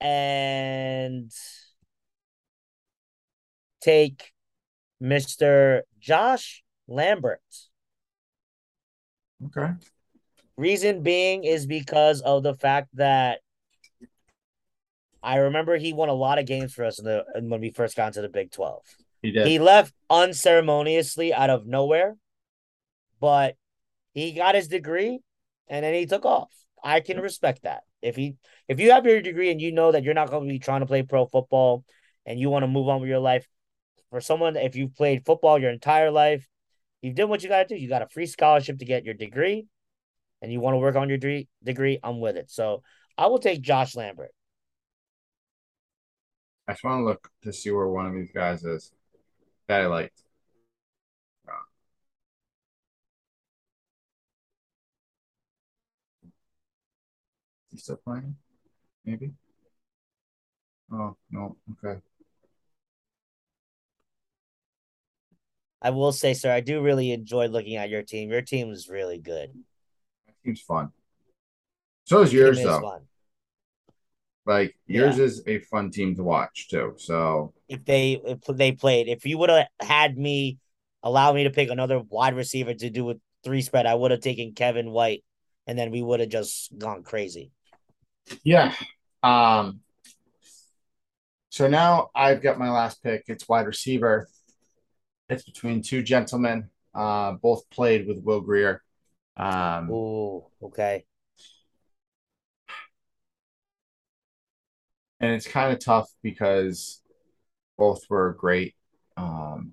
[0.00, 1.30] and
[3.80, 4.32] take
[5.02, 5.82] Mr.
[5.98, 7.40] Josh Lambert.
[9.46, 9.72] Okay.
[10.56, 13.40] Reason being is because of the fact that
[15.22, 17.96] I remember he won a lot of games for us in the when we first
[17.96, 18.82] got into the Big 12.
[19.24, 19.46] He did.
[19.46, 22.14] He left unceremoniously out of nowhere,
[23.20, 23.56] but
[24.12, 25.20] he got his degree
[25.66, 26.52] and then he took off.
[26.84, 27.84] I can respect that.
[28.02, 28.36] If he
[28.68, 30.80] if you have your degree and you know that you're not going to be trying
[30.80, 31.86] to play pro football
[32.26, 33.48] and you want to move on with your life,
[34.10, 36.46] for someone if you've played football your entire life,
[37.00, 37.80] you've done what you got to do.
[37.80, 39.64] You got a free scholarship to get your degree,
[40.42, 41.48] and you want to work on your degree.
[41.62, 42.50] Degree, I'm with it.
[42.50, 42.82] So
[43.16, 44.34] I will take Josh Lambert.
[46.68, 48.92] I just want to look to see where one of these guys is
[49.68, 50.22] that I liked.
[51.48, 51.52] Uh,
[56.24, 56.30] Is
[57.72, 58.36] he still playing?
[59.04, 59.32] Maybe.
[60.92, 61.56] Oh no.
[61.84, 62.00] Okay.
[65.82, 68.30] I will say, sir, I do really enjoy looking at your team.
[68.30, 69.52] Your team is really good.
[70.26, 70.90] That seems fun.
[72.04, 72.80] So is yours Team is though.
[72.80, 73.00] fun.
[74.46, 75.24] Like yours Yeah.
[75.24, 76.94] is a fun team to watch too.
[76.98, 80.58] So If they if they played, if you would have had me
[81.02, 84.20] allow me to pick another wide receiver to do with three spread, I would have
[84.20, 85.24] taken Kevin White,
[85.66, 87.50] and then we would have just gone crazy.
[88.42, 88.74] yeah.
[89.22, 89.80] Um
[91.50, 93.24] so now I've got my last pick.
[93.28, 94.28] It's wide receiver.
[95.28, 96.68] It's between two gentlemen.
[96.94, 98.82] Uh both played with Will Grier.
[99.36, 101.04] Um Ooh, okay.
[105.20, 107.00] And it's kind of tough because
[107.76, 108.74] both were great
[109.16, 109.72] um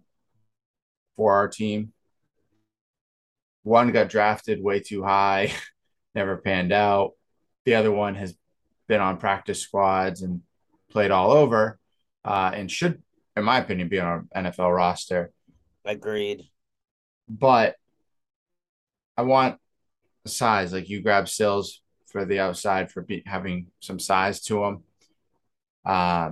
[1.16, 1.94] for our team.
[3.64, 5.54] One got drafted way too high,
[6.16, 7.12] never panned out.
[7.66, 8.36] The other one has
[8.88, 10.42] been on practice squads and
[10.90, 11.80] played all over,
[12.26, 13.02] uh, and should,
[13.38, 15.32] in my opinion, be on an NFL roster.
[15.86, 16.50] Agreed.
[17.30, 17.76] But
[19.16, 19.58] I want
[20.26, 20.74] size.
[20.74, 24.84] Like you grab Sills for the outside for be, having some size to him.
[25.86, 26.32] Uh,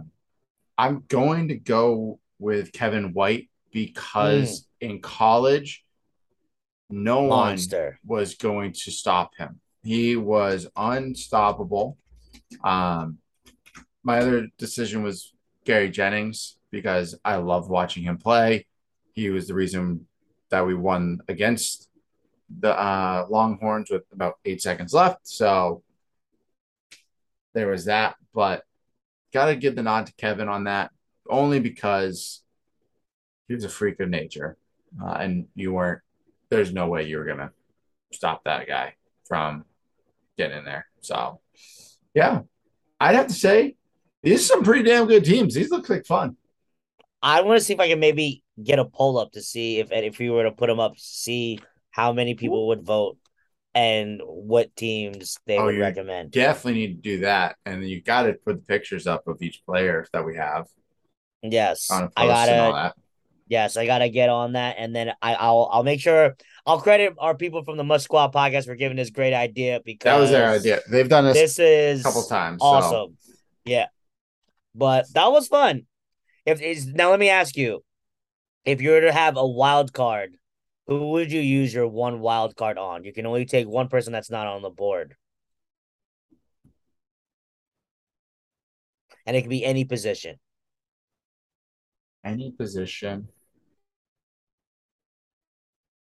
[0.77, 5.83] I'm going to go with Kevin White because in college,
[6.89, 7.57] no one
[8.05, 9.59] was going to stop him.
[9.83, 11.97] He was unstoppable.
[12.63, 13.19] Um,
[14.03, 15.33] my other decision was
[15.65, 18.65] Gary Jennings because I loved watching him play.
[19.13, 20.07] He was the reason
[20.49, 21.89] that we won against
[22.59, 25.27] the uh, Longhorns with about eight seconds left.
[25.27, 25.83] So
[27.53, 28.15] there was that.
[28.33, 28.63] But
[29.33, 30.91] got to give the nod to Kevin on that
[31.29, 32.41] only because
[33.47, 34.57] he was a freak of nature.
[35.01, 36.01] Uh, and you weren't,
[36.49, 37.51] there's no way you were going to
[38.11, 38.95] stop that guy
[39.27, 39.65] from
[40.37, 40.87] getting in there.
[41.01, 41.39] So,
[42.13, 42.41] yeah,
[42.99, 43.75] I'd have to say
[44.23, 45.53] these are some pretty damn good teams.
[45.53, 46.37] These look like fun.
[47.21, 49.91] I want to see if I can maybe get a poll up to see if
[49.91, 51.59] if we were to put them up, see
[51.91, 53.17] how many people would vote
[53.79, 56.31] and what teams they Oh, would recommend.
[56.31, 57.55] Definitely need to do that.
[57.65, 60.67] And you got to put the pictures up of each player that we have
[61.41, 62.93] Yes, on a post I gotta.
[63.47, 67.13] Yes, I gotta get on that, and then I, I'll I'll make sure I'll credit
[67.17, 70.29] our people from the Must Squad podcast for giving this great idea because That was
[70.29, 70.81] their idea.
[70.91, 72.61] They've done this, This is a couple times.
[72.61, 72.65] So.
[72.67, 73.17] awesome.
[73.65, 73.87] Yeah,
[74.75, 75.87] but that was fun.
[76.45, 77.83] If is now, let me ask you:
[78.65, 80.35] if you were to have a wild card,
[80.89, 83.05] who would you use your one wild card on?
[83.05, 85.15] You can only take one person that's not on the board,
[89.25, 90.39] and it can be any position.
[92.23, 93.27] Any position.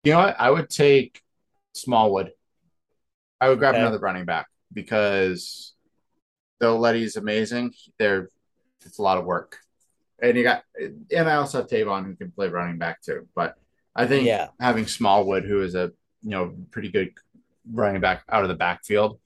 [0.03, 0.39] You know what?
[0.39, 1.21] I would take
[1.73, 2.31] Smallwood.
[3.39, 3.81] I would grab Okay.
[3.81, 5.73] another running back because
[6.59, 8.29] though Leddie's amazing, there
[8.85, 9.57] it's a lot of work.
[10.21, 13.27] And you got and I also have Tavon who can play running back too.
[13.35, 13.55] But
[13.97, 14.49] I think Yeah.
[14.59, 15.91] having Smallwood, who is a
[16.21, 17.13] you know pretty good
[17.69, 19.19] running back out of the backfield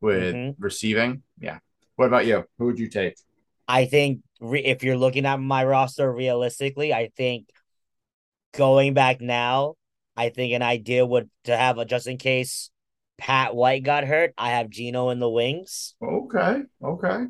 [0.00, 0.56] with Mhm.
[0.58, 1.22] receiving.
[1.38, 1.58] Yeah.
[1.96, 2.44] What about you?
[2.58, 3.16] Who would you take?
[3.68, 7.48] I think re- if you're looking at my roster realistically, I think
[8.52, 9.74] going back now,
[10.16, 12.70] I think an idea would to have a just in case
[13.16, 14.34] Pat White got hurt.
[14.36, 15.94] I have Geno in the wings.
[16.02, 16.62] Okay.
[16.82, 17.26] Okay.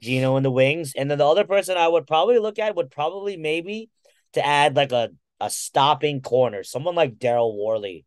[0.00, 0.92] Geno in the wings.
[0.96, 3.88] And then the other person I would probably look at would probably maybe
[4.34, 5.10] to add like a,
[5.40, 8.04] a stopping corner, someone like Daryl Worley.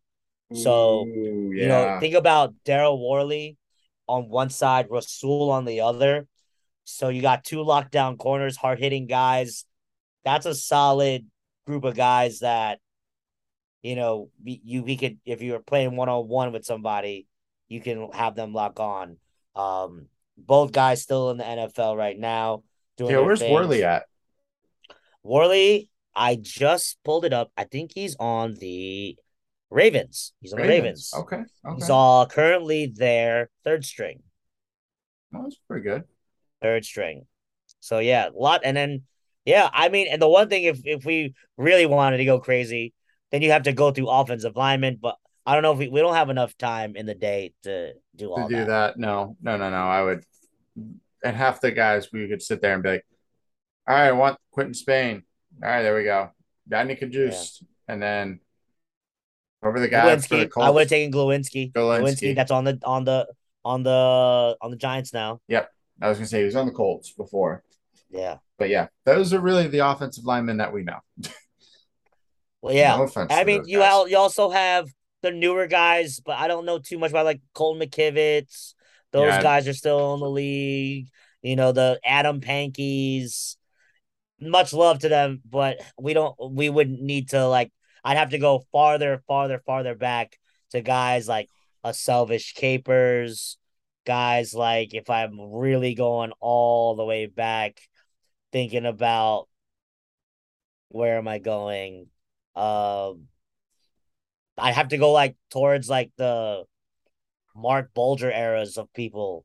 [0.54, 3.56] So, Ooh, You know, think about Daryl Worley
[4.06, 6.26] on one side, Rasul on the other.
[6.84, 9.64] So you got two lockdown corners, hard hitting guys.
[10.24, 11.26] That's a solid
[11.66, 12.80] group of guys that,
[13.82, 17.26] you know, you we could if you were playing one on one with somebody,
[17.68, 19.16] you can have them lock on.
[19.56, 20.06] Um,
[20.36, 22.62] both guys still in the NFL right now.
[22.96, 23.52] Doing yeah, where's things.
[23.52, 24.04] Worley at?
[25.22, 27.50] Worley, I just pulled it up.
[27.56, 29.16] I think he's on the
[29.70, 30.32] Ravens.
[30.40, 31.12] He's on the Ravens.
[31.14, 31.36] Okay.
[31.36, 31.74] Okay.
[31.76, 34.22] He's all currently their third string.
[35.32, 36.04] Well, that's pretty good.
[36.60, 37.26] Third string.
[37.80, 39.02] So yeah, a lot and then
[39.44, 42.92] yeah, I mean, and the one thing if if we really wanted to go crazy,
[43.30, 46.00] then you have to go through offensive linemen, but I don't know if we, we
[46.00, 48.66] don't have enough time in the day to do To all do that.
[48.68, 49.76] that, no, no, no, no.
[49.76, 50.24] I would,
[51.24, 53.06] and half the guys we could sit there and be like,
[53.88, 55.24] "All right, I want Quinton Spain."
[55.62, 56.30] All right, there we go.
[56.70, 58.40] Yodny Cajuste, and then
[59.62, 60.62] over the guy for the Glowinski.
[60.62, 61.72] I would have taken Glowinski.
[61.72, 62.00] Glowinski.
[62.02, 63.26] Glowinski, that's on the on the
[63.64, 65.40] on the on the Giants now.
[65.48, 65.70] Yep.
[66.00, 67.62] I was gonna say he was on the Colts before,
[68.10, 68.38] Yeah.
[68.58, 70.98] but yeah, those are really the offensive linemen that we know.
[72.60, 72.96] Well, yeah.
[73.16, 74.88] No I mean, you al- you also have
[75.22, 78.74] the newer guys, but I don't know too much about like Colton McKivitz.
[79.12, 79.42] Those Yeah.
[79.42, 81.08] guys are still in the league.
[81.42, 83.56] You know, the Adam Pankeys.
[84.42, 86.34] Much love to them, but we don't.
[86.52, 87.72] We wouldn't need to like.
[88.04, 90.36] I'd have to go farther, farther, farther back
[90.70, 91.48] to guys like
[91.84, 93.56] a Selvish Capers,
[94.04, 97.80] guys like if I'm really going all the way back,
[98.50, 99.48] thinking about
[100.88, 102.08] where am I going?
[102.54, 103.28] Um,
[104.58, 106.64] I have to go like towards like the
[107.54, 109.44] Marc Bulger eras of people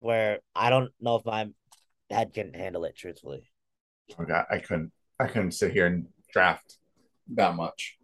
[0.00, 1.48] where I don't know if my
[2.10, 3.51] head can handle it truthfully.
[4.20, 4.92] Okay, I couldn't.
[5.18, 6.78] I couldn't sit here and draft
[7.34, 7.98] that much.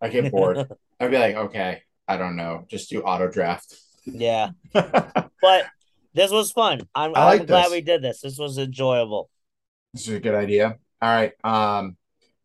[0.00, 0.66] I get bored.
[1.00, 3.76] I'd be like, okay, I don't know, just do auto draft.
[4.04, 5.66] Yeah, but
[6.14, 6.80] this was fun.
[6.94, 7.72] I'm, I like I'm glad this.
[7.72, 8.20] we did this.
[8.20, 9.28] This was enjoyable.
[9.92, 10.76] This is a good idea.
[11.02, 11.96] All right, um,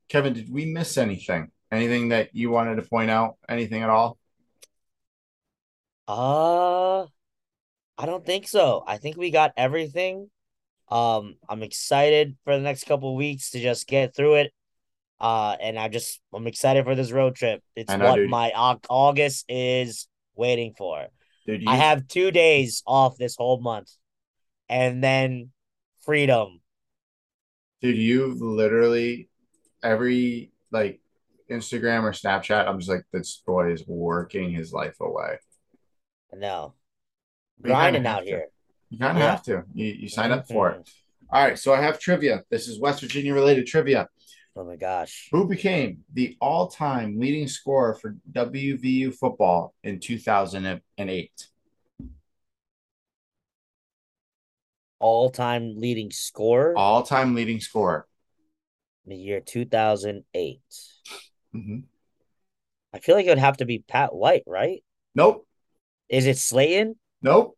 [0.09, 1.51] Kevin, did we miss anything?
[1.71, 3.37] Anything that you wanted to point out?
[3.47, 4.17] Anything at all?
[6.07, 7.03] Uh,
[7.97, 8.83] I don't think so.
[8.85, 10.29] I think we got everything.
[10.91, 14.51] Um, I'm excited for the next couple weeks to just get through it.
[15.19, 17.63] Uh, and I just I'm excited for this road trip.
[17.75, 18.29] It's know, what dude.
[18.29, 21.07] my Au- August is waiting for.
[21.45, 23.91] Dude, you, I have two days off this whole month,
[24.67, 25.51] and then
[26.01, 26.59] freedom.
[27.81, 29.29] dude, you've literally
[29.83, 31.01] every like
[31.51, 32.67] Instagram or Snapchat.
[32.67, 35.37] I'm just like, this boy is working his life away.
[36.33, 36.73] No,
[37.61, 38.47] grinding out here.
[38.91, 39.29] You kind of Yeah.
[39.31, 39.63] have to.
[39.73, 40.89] You, you sign up for it.
[41.31, 42.43] All right, so I have trivia.
[42.49, 44.07] This is West Virginia related trivia.
[44.55, 45.29] Oh my gosh.
[45.31, 51.31] Who became the all-time leading scorer for WVU football in 2008?
[54.99, 58.07] All time leading scorer All-time leading scorer.
[59.05, 60.59] in the year 2008.
[61.53, 61.79] hmm
[62.93, 64.83] I feel like it would have to be Pat White, right?
[65.15, 65.47] Nope.
[66.09, 66.95] Is it Slaton?
[67.21, 67.57] Nope.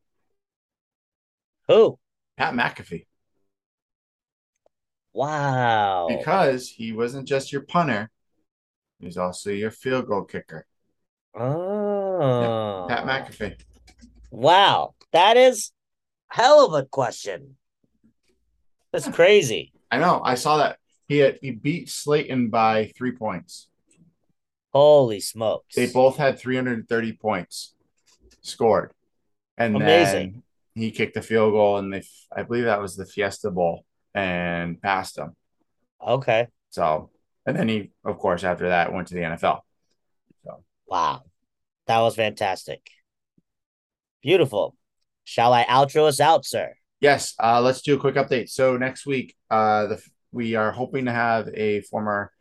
[1.68, 1.98] Who?
[2.38, 3.06] Pat McAfee.
[5.14, 6.08] Wow.
[6.10, 8.10] Because he wasn't just your punter,
[9.00, 10.66] he was also your field goal kicker.
[11.36, 12.86] oh.
[12.90, 13.60] Pat McAfee.
[14.32, 14.96] Wow.
[15.12, 15.72] That is
[16.28, 17.58] hell of a question.
[18.92, 19.74] That's crazy.
[19.92, 20.22] I know.
[20.24, 20.78] I saw that.
[21.08, 23.68] He had, he beat Slaton by three points.
[24.72, 25.76] Holy smokes.
[25.76, 27.76] They both had 330 points
[28.42, 28.94] scored.
[29.58, 30.43] And Amazing.
[30.76, 32.04] He kicked a field goal, and they,
[32.36, 35.36] I believe that was the Fiesta Bowl, and passed him.
[36.06, 36.48] Okay.
[36.70, 37.12] So,
[37.46, 39.62] and then he, of course, after that went to the NFL.
[40.88, 41.24] Wow.
[41.88, 42.88] That was fantastic.
[44.22, 44.76] Beautiful.
[45.24, 46.76] Shall I outro us out, sir?
[47.00, 48.50] Yes, uh, let's do a quick update.
[48.50, 52.32] So next week, uh, the we are hoping to have a former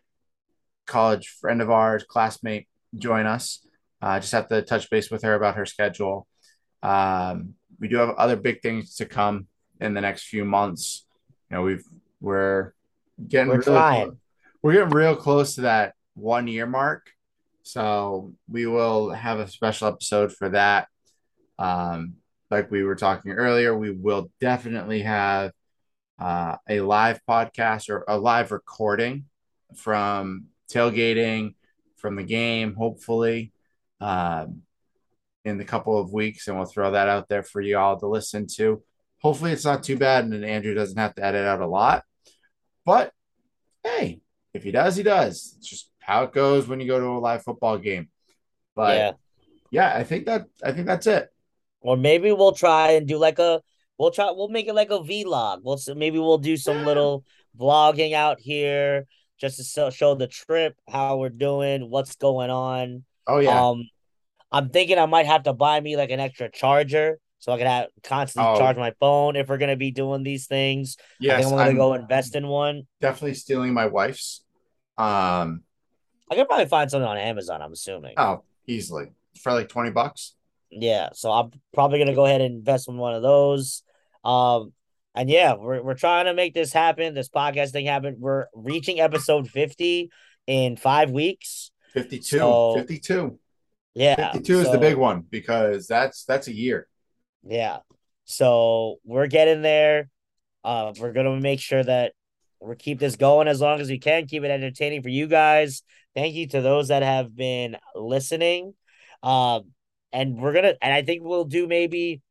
[0.87, 2.66] college friend of ours, classmate,
[2.97, 3.66] join us.
[4.01, 6.26] Uh, just have to touch base with her about her schedule.
[6.83, 9.49] Um, we do have other big things to come
[9.80, 11.05] in the next few months.
[11.51, 11.85] You know, we've
[12.20, 12.74] we're
[13.28, 14.05] getting We're really trying.
[14.05, 14.16] clo-
[14.62, 17.11] we're getting real close to that one year mark.
[17.64, 20.87] So we will have a special episode for that.
[21.59, 22.14] Um,
[22.53, 25.51] like we were talking earlier, we will definitely have
[26.20, 29.24] uh, a live podcast or a live recording
[29.74, 31.55] from tailgating
[31.97, 33.53] from the game, hopefully,
[34.01, 34.62] um,
[35.45, 38.07] in the couple of weeks, and we'll throw that out there for you all to
[38.07, 38.82] listen to.
[39.20, 42.05] Hopefully, it's not too bad, and then Andrew doesn't have to edit out a lot.
[42.84, 43.12] But
[43.82, 44.20] hey,
[44.55, 45.55] if he does, he does.
[45.59, 48.09] It's just how it goes when you go to a live football game.
[48.74, 49.12] But yeah.
[49.70, 51.28] yeah, I think that I think that's it.
[51.80, 53.62] Or maybe we'll try and do like a
[53.99, 55.61] we'll try we'll make it like a vlog.
[55.62, 56.86] We'll maybe we'll do some Yeah.
[56.86, 57.24] little
[57.59, 59.07] vlogging out here
[59.38, 63.05] just to show the trip, how we're doing, what's going on.
[63.26, 63.68] Oh yeah.
[63.68, 63.88] Um
[64.53, 67.66] I'm thinking I might have to buy me like an extra charger so I can
[67.66, 68.59] have constantly Oh.
[68.59, 70.96] charge my phone if we're gonna be doing these things.
[71.20, 72.82] I think I'm gonna I'm go invest in one.
[73.00, 74.44] definitely stealing my wife's.
[74.98, 75.62] Um,
[76.30, 78.14] I could probably find something on Amazon, I'm assuming.
[78.16, 80.34] oh, easily for like 20 bucks.
[80.70, 83.82] Yeah, so I'm probably gonna go ahead and invest in one of those.
[84.24, 84.72] Um,
[85.14, 88.16] and yeah, we're we're trying to make this happen, this podcast thing happen.
[88.18, 90.11] We're reaching episode 50
[90.46, 91.70] in five weeks.
[91.92, 92.38] 52.
[92.38, 93.38] So- 52.
[93.95, 96.88] Yeah, 52 is the big one because that's that's a year.
[97.45, 97.78] Yeah,
[98.24, 100.09] so we're getting there.
[100.64, 102.12] Uh, we're gonna make sure that
[102.61, 105.82] we keep this going as long as we can, keep it entertaining for you guys.
[106.14, 108.74] Thank you to those that have been listening.
[109.22, 109.72] Um,
[110.12, 112.22] and we're gonna, and I think we'll do maybe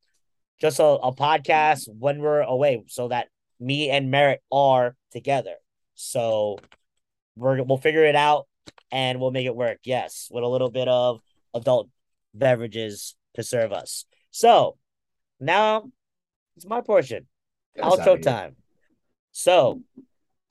[0.59, 3.27] just a, a podcast when we're away, so that
[3.59, 5.55] me and Merritt are together.
[5.95, 6.57] So
[7.35, 8.47] we're we'll figure it out
[8.91, 9.79] and we'll make it work.
[9.83, 11.21] Yes, with a little bit of
[11.53, 11.89] adult
[12.33, 14.05] beverages to serve us.
[14.31, 14.77] So
[15.39, 15.89] now
[16.55, 17.27] it's my portion.
[17.75, 18.55] Get Outro time.
[19.31, 19.81] So,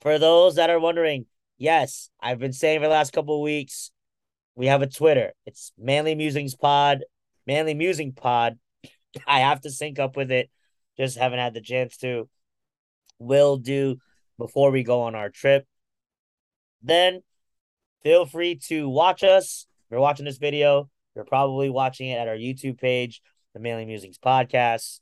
[0.01, 1.27] for those that are wondering,
[1.57, 3.91] yes, I've been saying for the last couple of weeks,
[4.55, 5.33] we have a Twitter.
[5.45, 7.03] It's Manly Musings Pod,
[7.45, 8.57] Manly Musing Pod.
[9.27, 10.49] I have to sync up with it.
[10.97, 12.27] Just haven't had the chance to.
[13.19, 13.97] Will do
[14.37, 15.67] before we go on our trip.
[16.81, 17.21] Then
[18.03, 19.67] feel free to watch us.
[19.91, 23.21] You're watching this video, you're probably watching it at our YouTube page,
[23.53, 25.01] the Manly Musings Podcast.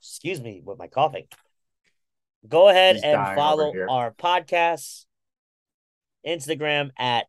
[0.00, 1.26] Excuse me with my coughing.
[2.48, 5.04] Go ahead He's and follow our podcast,
[6.26, 7.26] Instagram at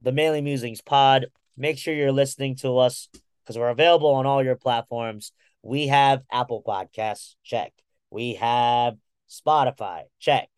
[0.00, 1.26] the Manly Musings Pod.
[1.56, 3.08] Make sure you're listening to us
[3.42, 5.32] because we're available on all your platforms.
[5.62, 7.74] We have Apple Podcasts, check.
[8.10, 8.94] We have
[9.28, 10.48] Spotify, check.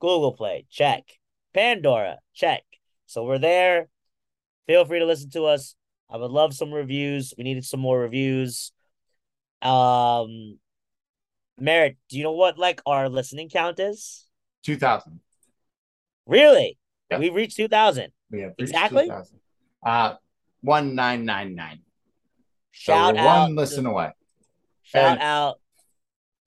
[0.00, 1.04] Google Play, check.
[1.52, 2.62] Pandora, check.
[3.06, 3.88] So we're there.
[4.68, 5.74] Feel free to listen to us.
[6.10, 7.34] I would love some reviews.
[7.36, 8.70] We needed some more reviews.
[9.62, 10.58] Um,
[11.58, 14.26] Merritt, do you know what like our listening count is?
[14.64, 15.20] 2000.
[16.26, 16.78] Really?
[17.10, 17.18] Yeah.
[17.18, 18.12] We reached two thousand.
[18.30, 19.04] Yeah, Exactly?
[19.04, 19.38] 2000.
[19.84, 20.14] Uh,
[20.60, 21.80] 1999.
[22.70, 24.12] Shout we're out, one listen away.
[24.82, 25.60] shout and- out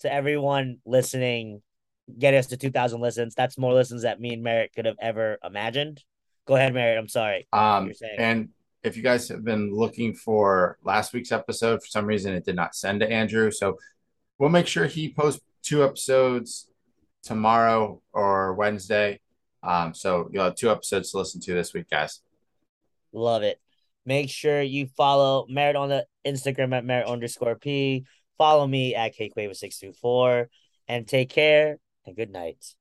[0.01, 1.61] to everyone listening.
[2.17, 3.34] Get us to two thousand listens.
[3.36, 6.03] That's more listens that me and Merritt could have ever imagined.
[6.46, 6.98] Go ahead, Merritt.
[6.98, 7.48] I'm sorry.
[7.54, 8.16] Um, You're saying.
[8.18, 8.50] and
[8.84, 12.56] if you guys have been looking for last week's episode, for some reason it did
[12.56, 13.52] not send to Andrew.
[13.52, 13.78] So
[14.38, 16.68] we'll make sure he posts two episodes
[17.24, 19.20] tomorrow or Wednesday.
[19.64, 22.22] Um, so you'll have two episodes to listen to this week, guys.
[23.14, 23.60] Love it.
[24.06, 28.06] Make sure you follow Merritt on the Instagram at Merritt underscore P.
[28.38, 30.48] Follow me at KQuava624.
[30.88, 32.76] And take care and good night.